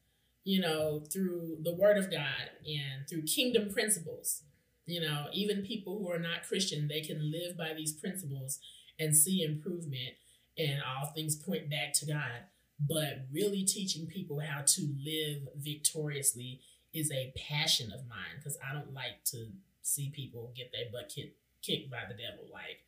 you 0.44 0.60
know, 0.60 1.04
through 1.12 1.58
the 1.62 1.74
word 1.74 1.98
of 1.98 2.10
God 2.10 2.50
and 2.66 3.08
through 3.08 3.22
kingdom 3.22 3.70
principles. 3.70 4.42
You 4.86 5.00
know, 5.00 5.26
even 5.32 5.62
people 5.62 5.98
who 5.98 6.10
are 6.10 6.18
not 6.18 6.46
Christian, 6.48 6.88
they 6.88 7.00
can 7.00 7.30
live 7.30 7.56
by 7.56 7.74
these 7.76 7.92
principles 7.92 8.58
and 8.98 9.16
see 9.16 9.42
improvement, 9.42 10.14
and 10.61 10.81
all 10.83 11.07
things 11.07 11.37
point 11.37 11.70
back 11.70 11.92
to 11.94 12.07
God. 12.07 12.44
But 12.88 13.27
really 13.33 13.64
teaching 13.64 14.07
people 14.07 14.40
how 14.40 14.62
to 14.62 14.94
live 15.05 15.49
victoriously 15.57 16.61
is 16.92 17.11
a 17.12 17.33
passion 17.37 17.93
of 17.93 18.09
mine 18.09 18.37
because 18.39 18.59
I 18.68 18.72
don't 18.72 18.93
like 18.95 19.24
to 19.26 19.47
see 19.82 20.11
people 20.14 20.53
get 20.57 20.72
their 20.72 20.91
butt 20.93 21.12
kicked, 21.14 21.37
kicked 21.62 21.91
by 21.91 22.03
the 22.09 22.14
devil. 22.14 22.45
Like, 22.53 22.80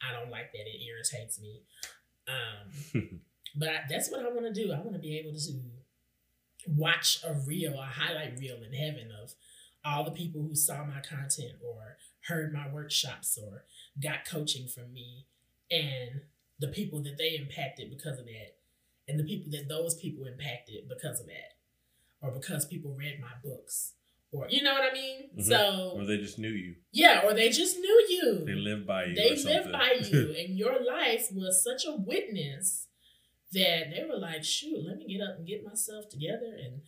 I 0.00 0.12
don't 0.12 0.30
like 0.30 0.52
that. 0.52 0.66
It 0.66 0.80
irritates 0.84 1.40
me. 1.40 1.62
Um, 2.28 3.20
But 3.54 3.68
I, 3.68 3.80
that's 3.88 4.10
what 4.10 4.24
I 4.24 4.28
want 4.30 4.46
to 4.46 4.52
do. 4.52 4.72
I 4.72 4.80
want 4.80 4.94
to 4.94 4.98
be 4.98 5.18
able 5.18 5.34
to 5.34 5.52
watch 6.66 7.22
a 7.26 7.34
reel, 7.34 7.74
a 7.78 7.84
highlight 7.84 8.38
reel 8.38 8.56
in 8.62 8.72
heaven 8.72 9.10
of 9.22 9.34
all 9.84 10.04
the 10.04 10.10
people 10.10 10.42
who 10.42 10.54
saw 10.54 10.84
my 10.84 11.00
content 11.00 11.54
or 11.62 11.96
heard 12.28 12.52
my 12.52 12.68
workshops 12.72 13.38
or 13.42 13.64
got 14.00 14.24
coaching 14.24 14.68
from 14.68 14.92
me 14.92 15.26
and 15.70 16.22
the 16.62 16.68
people 16.68 17.02
that 17.02 17.18
they 17.18 17.36
impacted 17.36 17.90
because 17.90 18.18
of 18.18 18.24
that 18.24 18.56
and 19.08 19.18
the 19.18 19.24
people 19.24 19.50
that 19.50 19.68
those 19.68 19.96
people 19.96 20.24
impacted 20.24 20.88
because 20.88 21.20
of 21.20 21.26
that 21.26 21.58
or 22.22 22.30
because 22.30 22.64
people 22.64 22.94
read 22.96 23.20
my 23.20 23.32
books 23.42 23.94
or 24.30 24.46
you 24.48 24.62
know 24.62 24.72
what 24.72 24.90
I 24.90 24.94
mean? 24.94 25.30
Mm-hmm. 25.36 25.42
So 25.42 25.92
or 25.96 26.06
they 26.06 26.16
just 26.16 26.38
knew 26.38 26.48
you. 26.48 26.76
Yeah, 26.92 27.22
or 27.24 27.34
they 27.34 27.50
just 27.50 27.78
knew 27.78 28.06
you. 28.08 28.44
They 28.46 28.54
lived 28.54 28.86
by 28.86 29.04
you. 29.04 29.14
They 29.14 29.36
lived 29.36 29.72
by 29.72 29.98
you 30.00 30.34
and 30.38 30.56
your 30.56 30.82
life 30.82 31.28
was 31.32 31.62
such 31.62 31.84
a 31.84 31.94
witness 31.94 32.86
that 33.52 33.90
they 33.94 34.04
were 34.08 34.18
like, 34.18 34.44
shoot, 34.44 34.78
let 34.86 34.96
me 34.96 35.06
get 35.06 35.22
up 35.22 35.36
and 35.36 35.46
get 35.46 35.66
myself 35.66 36.08
together 36.08 36.56
and 36.64 36.80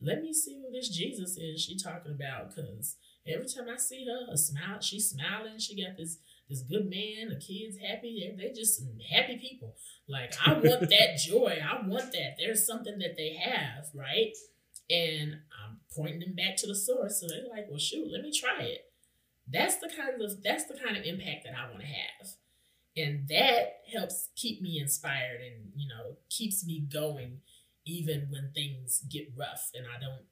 let 0.00 0.22
me 0.22 0.32
see 0.32 0.58
who 0.58 0.72
this 0.72 0.88
Jesus 0.88 1.36
is 1.36 1.60
she 1.60 1.76
talking 1.76 2.12
about. 2.12 2.56
Cause 2.56 2.96
every 3.28 3.46
time 3.46 3.68
I 3.72 3.76
see 3.76 4.06
her, 4.06 4.32
a 4.32 4.36
smile, 4.36 4.80
she's 4.80 5.10
smiling. 5.10 5.58
She 5.58 5.80
got 5.80 5.96
this 5.98 6.18
this 6.50 6.62
good 6.62 6.90
man, 6.90 7.30
the 7.30 7.36
kids 7.36 7.78
happy. 7.78 8.34
they're 8.36 8.52
just 8.54 8.82
happy 9.10 9.38
people. 9.38 9.76
Like 10.08 10.34
I 10.44 10.54
want 10.54 10.80
that 10.90 11.18
joy. 11.24 11.58
I 11.62 11.86
want 11.86 12.12
that. 12.12 12.34
There's 12.38 12.66
something 12.66 12.98
that 12.98 13.16
they 13.16 13.36
have, 13.42 13.86
right? 13.94 14.32
And 14.90 15.34
I'm 15.34 15.78
pointing 15.94 16.20
them 16.20 16.34
back 16.34 16.56
to 16.56 16.66
the 16.66 16.74
source. 16.74 17.20
So 17.20 17.28
they're 17.28 17.48
like, 17.48 17.66
well, 17.70 17.78
shoot, 17.78 18.10
let 18.12 18.22
me 18.22 18.32
try 18.32 18.64
it. 18.64 18.80
That's 19.48 19.76
the 19.76 19.90
kind 19.96 20.20
of 20.20 20.42
that's 20.42 20.64
the 20.66 20.78
kind 20.84 20.96
of 20.96 21.04
impact 21.04 21.44
that 21.44 21.54
I 21.56 21.70
want 21.70 21.80
to 21.80 21.86
have. 21.86 22.28
And 22.96 23.28
that 23.28 23.82
helps 23.94 24.28
keep 24.36 24.60
me 24.60 24.80
inspired 24.80 25.40
and, 25.40 25.70
you 25.76 25.88
know, 25.88 26.16
keeps 26.28 26.66
me 26.66 26.80
going 26.92 27.38
even 27.86 28.26
when 28.30 28.50
things 28.54 29.02
get 29.10 29.32
rough 29.36 29.70
and 29.74 29.86
I 29.86 30.00
don't 30.00 30.26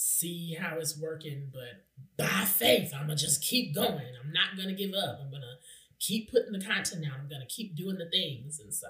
see 0.00 0.56
how 0.58 0.78
it's 0.78 0.98
working, 0.98 1.52
but 1.52 1.84
by 2.16 2.44
faith, 2.46 2.92
I'm 2.94 3.02
gonna 3.02 3.16
just 3.16 3.42
keep 3.42 3.74
going. 3.74 3.90
I'm 3.90 4.32
not 4.32 4.56
gonna 4.56 4.74
give 4.74 4.94
up. 4.94 5.20
I'm 5.22 5.30
gonna 5.30 5.58
keep 5.98 6.32
putting 6.32 6.52
the 6.52 6.64
content 6.64 7.04
out. 7.06 7.18
I'm 7.20 7.28
gonna 7.28 7.46
keep 7.46 7.76
doing 7.76 7.98
the 7.98 8.08
things, 8.08 8.60
and 8.60 8.72
so 8.72 8.88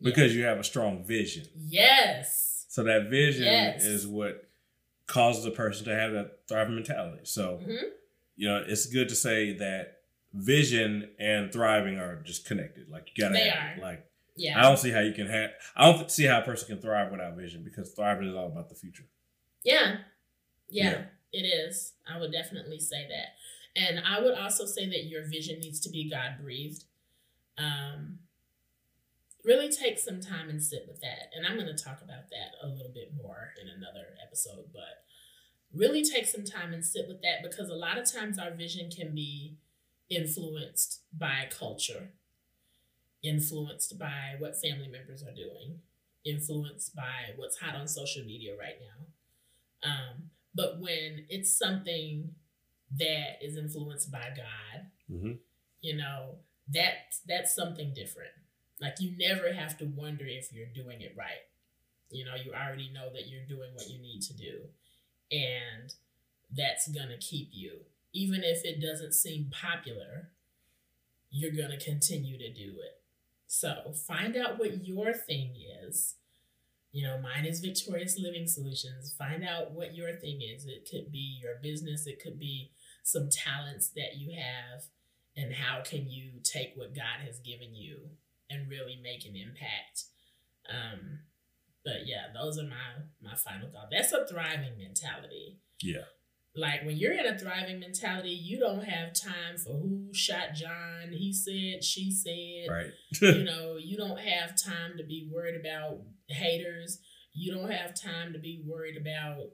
yeah. 0.00 0.10
because 0.10 0.34
you 0.34 0.42
have 0.42 0.58
a 0.58 0.64
strong 0.64 1.04
vision. 1.04 1.44
Yes. 1.54 2.66
So 2.68 2.82
that 2.84 3.08
vision 3.08 3.44
yes. 3.44 3.84
is 3.84 4.06
what 4.06 4.48
causes 5.06 5.44
a 5.46 5.52
person 5.52 5.84
to 5.84 5.94
have 5.94 6.12
that 6.12 6.40
thriving 6.48 6.74
mentality. 6.74 7.24
So 7.24 7.60
mm-hmm. 7.62 7.86
you 8.34 8.48
know, 8.48 8.64
it's 8.66 8.86
good 8.86 9.08
to 9.10 9.14
say 9.14 9.56
that 9.58 9.98
vision 10.32 11.10
and 11.20 11.52
thriving 11.52 11.98
are 11.98 12.20
just 12.22 12.46
connected. 12.46 12.88
Like 12.88 13.08
you 13.14 13.22
gotta 13.22 13.34
they 13.34 13.48
have, 13.48 13.78
are. 13.78 13.80
like 13.80 14.06
yeah. 14.36 14.58
I 14.58 14.62
don't 14.62 14.78
see 14.78 14.90
how 14.90 15.00
you 15.00 15.12
can 15.12 15.28
have. 15.28 15.50
I 15.76 15.92
don't 15.92 16.10
see 16.10 16.24
how 16.24 16.40
a 16.40 16.42
person 16.42 16.66
can 16.66 16.82
thrive 16.82 17.12
without 17.12 17.36
vision 17.36 17.62
because 17.62 17.92
thriving 17.92 18.28
is 18.28 18.34
all 18.34 18.46
about 18.46 18.70
the 18.70 18.74
future. 18.74 19.04
Yeah, 19.64 19.98
yeah, 20.72 20.90
yeah, 20.90 21.04
it 21.32 21.46
is. 21.46 21.92
I 22.08 22.18
would 22.18 22.32
definitely 22.32 22.80
say 22.80 23.06
that. 23.08 23.34
And 23.74 24.00
I 24.06 24.20
would 24.20 24.34
also 24.34 24.66
say 24.66 24.86
that 24.86 25.04
your 25.04 25.24
vision 25.24 25.60
needs 25.60 25.80
to 25.80 25.90
be 25.90 26.10
God 26.10 26.42
breathed. 26.42 26.84
Um, 27.56 28.18
really 29.44 29.70
take 29.70 29.98
some 29.98 30.20
time 30.20 30.48
and 30.48 30.62
sit 30.62 30.84
with 30.86 31.00
that. 31.00 31.30
And 31.34 31.46
I'm 31.46 31.56
going 31.56 31.74
to 31.74 31.84
talk 31.84 32.00
about 32.02 32.30
that 32.30 32.54
a 32.62 32.68
little 32.68 32.92
bit 32.92 33.12
more 33.16 33.50
in 33.60 33.68
another 33.68 34.14
episode, 34.24 34.66
but 34.72 35.04
really 35.74 36.04
take 36.04 36.26
some 36.26 36.44
time 36.44 36.72
and 36.72 36.84
sit 36.84 37.06
with 37.08 37.22
that 37.22 37.42
because 37.42 37.68
a 37.68 37.74
lot 37.74 37.98
of 37.98 38.10
times 38.10 38.38
our 38.38 38.50
vision 38.50 38.90
can 38.90 39.14
be 39.14 39.56
influenced 40.10 41.00
by 41.16 41.48
culture, 41.50 42.10
influenced 43.22 43.98
by 43.98 44.36
what 44.38 44.60
family 44.60 44.88
members 44.88 45.22
are 45.22 45.34
doing, 45.34 45.80
influenced 46.24 46.94
by 46.94 47.32
what's 47.36 47.58
hot 47.58 47.74
on 47.74 47.88
social 47.88 48.24
media 48.24 48.52
right 48.56 48.76
now. 48.80 49.90
Um, 49.90 50.30
but 50.54 50.80
when 50.80 51.26
it's 51.28 51.56
something 51.56 52.34
that 52.98 53.38
is 53.42 53.56
influenced 53.56 54.10
by 54.10 54.28
God, 54.36 54.86
mm-hmm. 55.10 55.32
you 55.80 55.96
know, 55.96 56.36
that 56.72 57.14
that's 57.26 57.54
something 57.54 57.92
different. 57.94 58.32
Like 58.80 58.96
you 59.00 59.16
never 59.16 59.52
have 59.52 59.78
to 59.78 59.84
wonder 59.84 60.24
if 60.26 60.52
you're 60.52 60.66
doing 60.66 61.00
it 61.00 61.14
right. 61.16 61.46
You 62.10 62.24
know, 62.24 62.34
you 62.34 62.52
already 62.52 62.90
know 62.92 63.10
that 63.12 63.28
you're 63.28 63.46
doing 63.48 63.70
what 63.74 63.88
you 63.88 63.98
need 63.98 64.22
to 64.22 64.34
do. 64.34 64.60
And 65.30 65.94
that's 66.54 66.88
gonna 66.88 67.18
keep 67.18 67.50
you. 67.52 67.80
Even 68.12 68.42
if 68.42 68.64
it 68.64 68.82
doesn't 68.82 69.14
seem 69.14 69.50
popular, 69.50 70.30
you're 71.30 71.52
gonna 71.52 71.78
continue 71.78 72.36
to 72.36 72.52
do 72.52 72.74
it. 72.80 73.00
So 73.46 73.92
find 74.06 74.36
out 74.36 74.58
what 74.58 74.86
your 74.86 75.14
thing 75.14 75.54
is 75.86 76.16
you 76.92 77.06
know, 77.06 77.18
mine 77.18 77.46
is 77.46 77.60
Victorious 77.60 78.18
Living 78.18 78.46
Solutions. 78.46 79.14
Find 79.18 79.42
out 79.44 79.72
what 79.72 79.94
your 79.94 80.12
thing 80.16 80.40
is. 80.42 80.66
It 80.66 80.88
could 80.90 81.10
be 81.10 81.38
your 81.42 81.54
business, 81.62 82.06
it 82.06 82.22
could 82.22 82.38
be 82.38 82.72
some 83.02 83.28
talents 83.30 83.88
that 83.96 84.16
you 84.16 84.36
have, 84.38 84.84
and 85.36 85.54
how 85.54 85.82
can 85.82 86.08
you 86.10 86.32
take 86.44 86.74
what 86.76 86.94
God 86.94 87.26
has 87.26 87.40
given 87.40 87.74
you 87.74 88.10
and 88.52 88.68
really 88.68 88.98
make 89.02 89.24
an 89.24 89.34
impact. 89.36 90.04
Um, 90.68 91.20
but 91.84 92.06
yeah, 92.06 92.26
those 92.34 92.58
are 92.58 92.64
my 92.64 93.02
my 93.22 93.34
final 93.34 93.68
thoughts. 93.68 93.88
That's 93.90 94.12
a 94.12 94.26
thriving 94.26 94.78
mentality. 94.78 95.58
Yeah. 95.80 96.04
Like 96.54 96.84
when 96.84 96.98
you're 96.98 97.14
in 97.14 97.26
a 97.26 97.38
thriving 97.38 97.80
mentality, 97.80 98.28
you 98.30 98.58
don't 98.58 98.84
have 98.84 99.14
time 99.14 99.56
for 99.56 99.72
who 99.72 100.10
shot 100.12 100.52
John, 100.54 101.10
he 101.10 101.32
said, 101.32 101.82
she 101.82 102.10
said. 102.12 102.70
Right. 102.70 102.92
you 103.22 103.44
know, 103.44 103.78
you 103.80 103.96
don't 103.96 104.20
have 104.20 104.50
time 104.62 104.98
to 104.98 105.04
be 105.04 105.30
worried 105.32 105.58
about 105.58 106.02
haters. 106.32 106.98
You 107.32 107.54
don't 107.54 107.70
have 107.70 107.94
time 107.94 108.32
to 108.32 108.38
be 108.38 108.62
worried 108.66 108.96
about 108.96 109.50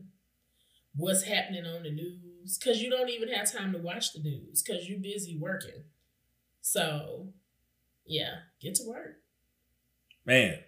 what's 0.94 1.22
happening 1.22 1.64
on 1.64 1.84
the 1.84 1.90
news 1.90 2.58
because 2.58 2.82
you 2.82 2.90
don't 2.90 3.10
even 3.10 3.28
have 3.28 3.50
time 3.50 3.72
to 3.72 3.78
watch 3.78 4.12
the 4.12 4.20
news 4.20 4.62
because 4.62 4.88
you're 4.88 4.98
busy 4.98 5.38
working. 5.38 5.84
So, 6.60 7.28
yeah, 8.04 8.40
get 8.60 8.74
to 8.76 8.84
work. 8.86 9.16
Man, 10.26 10.58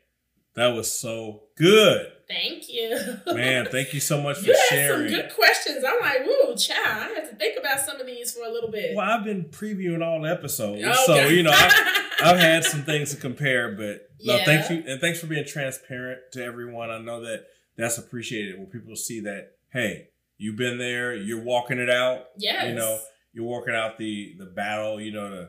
that 0.54 0.68
was 0.68 0.90
so 0.90 1.42
good. 1.56 2.12
Thank 2.28 2.68
you. 2.68 2.98
Man, 3.26 3.66
thank 3.66 3.92
you 3.92 4.00
so 4.00 4.20
much 4.20 4.38
for 4.40 4.46
you 4.46 4.56
sharing. 4.68 5.08
some 5.08 5.20
good 5.20 5.34
questions. 5.34 5.84
I'm 5.86 6.00
like, 6.00 6.24
woo, 6.24 6.56
child. 6.56 7.10
I 7.10 7.14
have 7.16 7.30
to 7.30 7.36
think 7.36 7.58
about 7.58 7.80
some 7.80 8.00
of 8.00 8.06
these 8.06 8.32
for 8.32 8.44
a 8.44 8.50
little 8.50 8.70
bit. 8.70 8.94
Well, 8.94 9.08
I've 9.08 9.24
been 9.24 9.44
previewing 9.44 10.04
all 10.04 10.22
the 10.22 10.30
episodes, 10.30 10.82
so 11.06 11.26
you 11.26 11.42
know, 11.42 11.50
I've, 11.52 11.72
I've, 12.22 12.38
had 12.38 12.64
some 12.64 12.82
things 12.82 13.14
to 13.14 13.16
compare. 13.16 13.72
But 13.72 14.02
no, 14.22 14.36
yeah. 14.36 14.44
thank 14.44 14.70
you, 14.70 14.84
and 14.86 15.00
thanks 15.00 15.20
for 15.20 15.26
being 15.26 15.44
transparent 15.46 16.20
to 16.32 16.44
everyone. 16.44 16.90
I 16.90 16.98
know 16.98 17.20
that 17.22 17.44
that's 17.76 17.98
appreciated 17.98 18.58
when 18.58 18.66
people 18.66 18.96
see 18.96 19.20
that. 19.20 19.52
Hey, 19.72 20.08
you've 20.38 20.56
been 20.56 20.78
there. 20.78 21.14
You're 21.14 21.42
walking 21.42 21.78
it 21.78 21.90
out. 21.90 22.24
Yes. 22.36 22.68
You 22.68 22.74
know, 22.74 22.98
you're 23.32 23.46
working 23.46 23.74
out 23.74 23.98
the 23.98 24.34
the 24.38 24.46
battle. 24.46 25.00
You 25.00 25.12
know, 25.12 25.30
to 25.30 25.48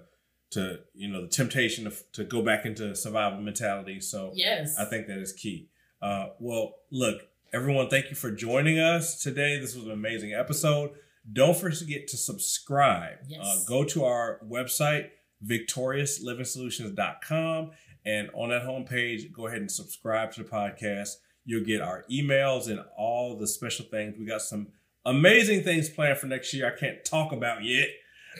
to 0.51 0.79
you 0.93 1.09
know 1.09 1.21
the 1.21 1.27
temptation 1.27 1.85
to, 1.85 1.93
to 2.13 2.23
go 2.23 2.41
back 2.41 2.65
into 2.65 2.95
survival 2.95 3.41
mentality. 3.41 3.99
So 3.99 4.31
yes, 4.35 4.77
I 4.77 4.85
think 4.85 5.07
that 5.07 5.17
is 5.17 5.33
key. 5.33 5.69
Uh, 6.01 6.27
well, 6.39 6.73
look, 6.91 7.21
everyone, 7.53 7.89
thank 7.89 8.09
you 8.09 8.15
for 8.15 8.31
joining 8.31 8.79
us 8.79 9.21
today. 9.21 9.59
This 9.59 9.75
was 9.75 9.85
an 9.85 9.91
amazing 9.91 10.33
episode. 10.33 10.91
Don't 11.31 11.55
forget 11.55 12.07
to 12.07 12.17
subscribe. 12.17 13.17
Yes. 13.27 13.41
Uh, 13.43 13.59
go 13.67 13.83
to 13.85 14.05
our 14.05 14.39
website, 14.49 15.09
victoriousliving 15.45 16.47
And 18.05 18.29
on 18.33 18.49
that 18.49 18.63
homepage, 18.63 19.31
go 19.31 19.47
ahead 19.47 19.61
and 19.61 19.71
subscribe 19.71 20.31
to 20.33 20.43
the 20.43 20.49
podcast. 20.49 21.17
You'll 21.45 21.65
get 21.65 21.81
our 21.81 22.05
emails 22.11 22.69
and 22.69 22.83
all 22.97 23.37
the 23.37 23.47
special 23.47 23.85
things. 23.85 24.15
We 24.17 24.25
got 24.25 24.41
some 24.41 24.67
amazing 25.05 25.63
things 25.63 25.89
planned 25.89 26.19
for 26.19 26.27
next 26.27 26.53
year. 26.53 26.71
I 26.73 26.79
can't 26.79 27.03
talk 27.03 27.31
about 27.31 27.63
yet. 27.63 27.87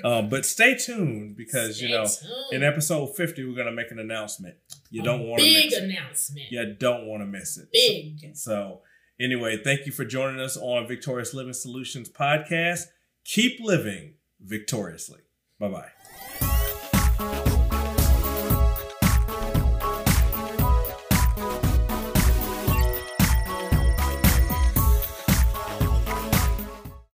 Um, 0.03 0.29
but 0.29 0.45
stay 0.45 0.75
tuned 0.75 1.35
because 1.35 1.77
stay 1.77 1.87
you 1.87 1.93
know 1.93 2.05
tuned. 2.05 2.53
in 2.53 2.63
episode 2.63 3.15
fifty 3.15 3.43
we're 3.43 3.57
gonna 3.57 3.73
make 3.73 3.91
an 3.91 3.99
announcement. 3.99 4.55
You 4.89 5.03
don't 5.03 5.27
want 5.27 5.41
to 5.41 5.45
big 5.45 5.73
announcement. 5.73 6.49
You 6.49 6.73
don't 6.73 7.07
want 7.07 7.21
to 7.23 7.25
miss 7.25 7.57
it. 7.57 7.69
Big. 7.73 8.35
So, 8.35 8.51
so 8.51 8.81
anyway, 9.19 9.61
thank 9.61 9.85
you 9.85 9.91
for 9.91 10.05
joining 10.05 10.39
us 10.39 10.55
on 10.55 10.87
Victorious 10.87 11.33
Living 11.33 11.53
Solutions 11.53 12.09
podcast. 12.09 12.85
Keep 13.25 13.59
living 13.59 14.13
victoriously. 14.39 15.19
Bye 15.59 15.69
bye. 15.69 15.89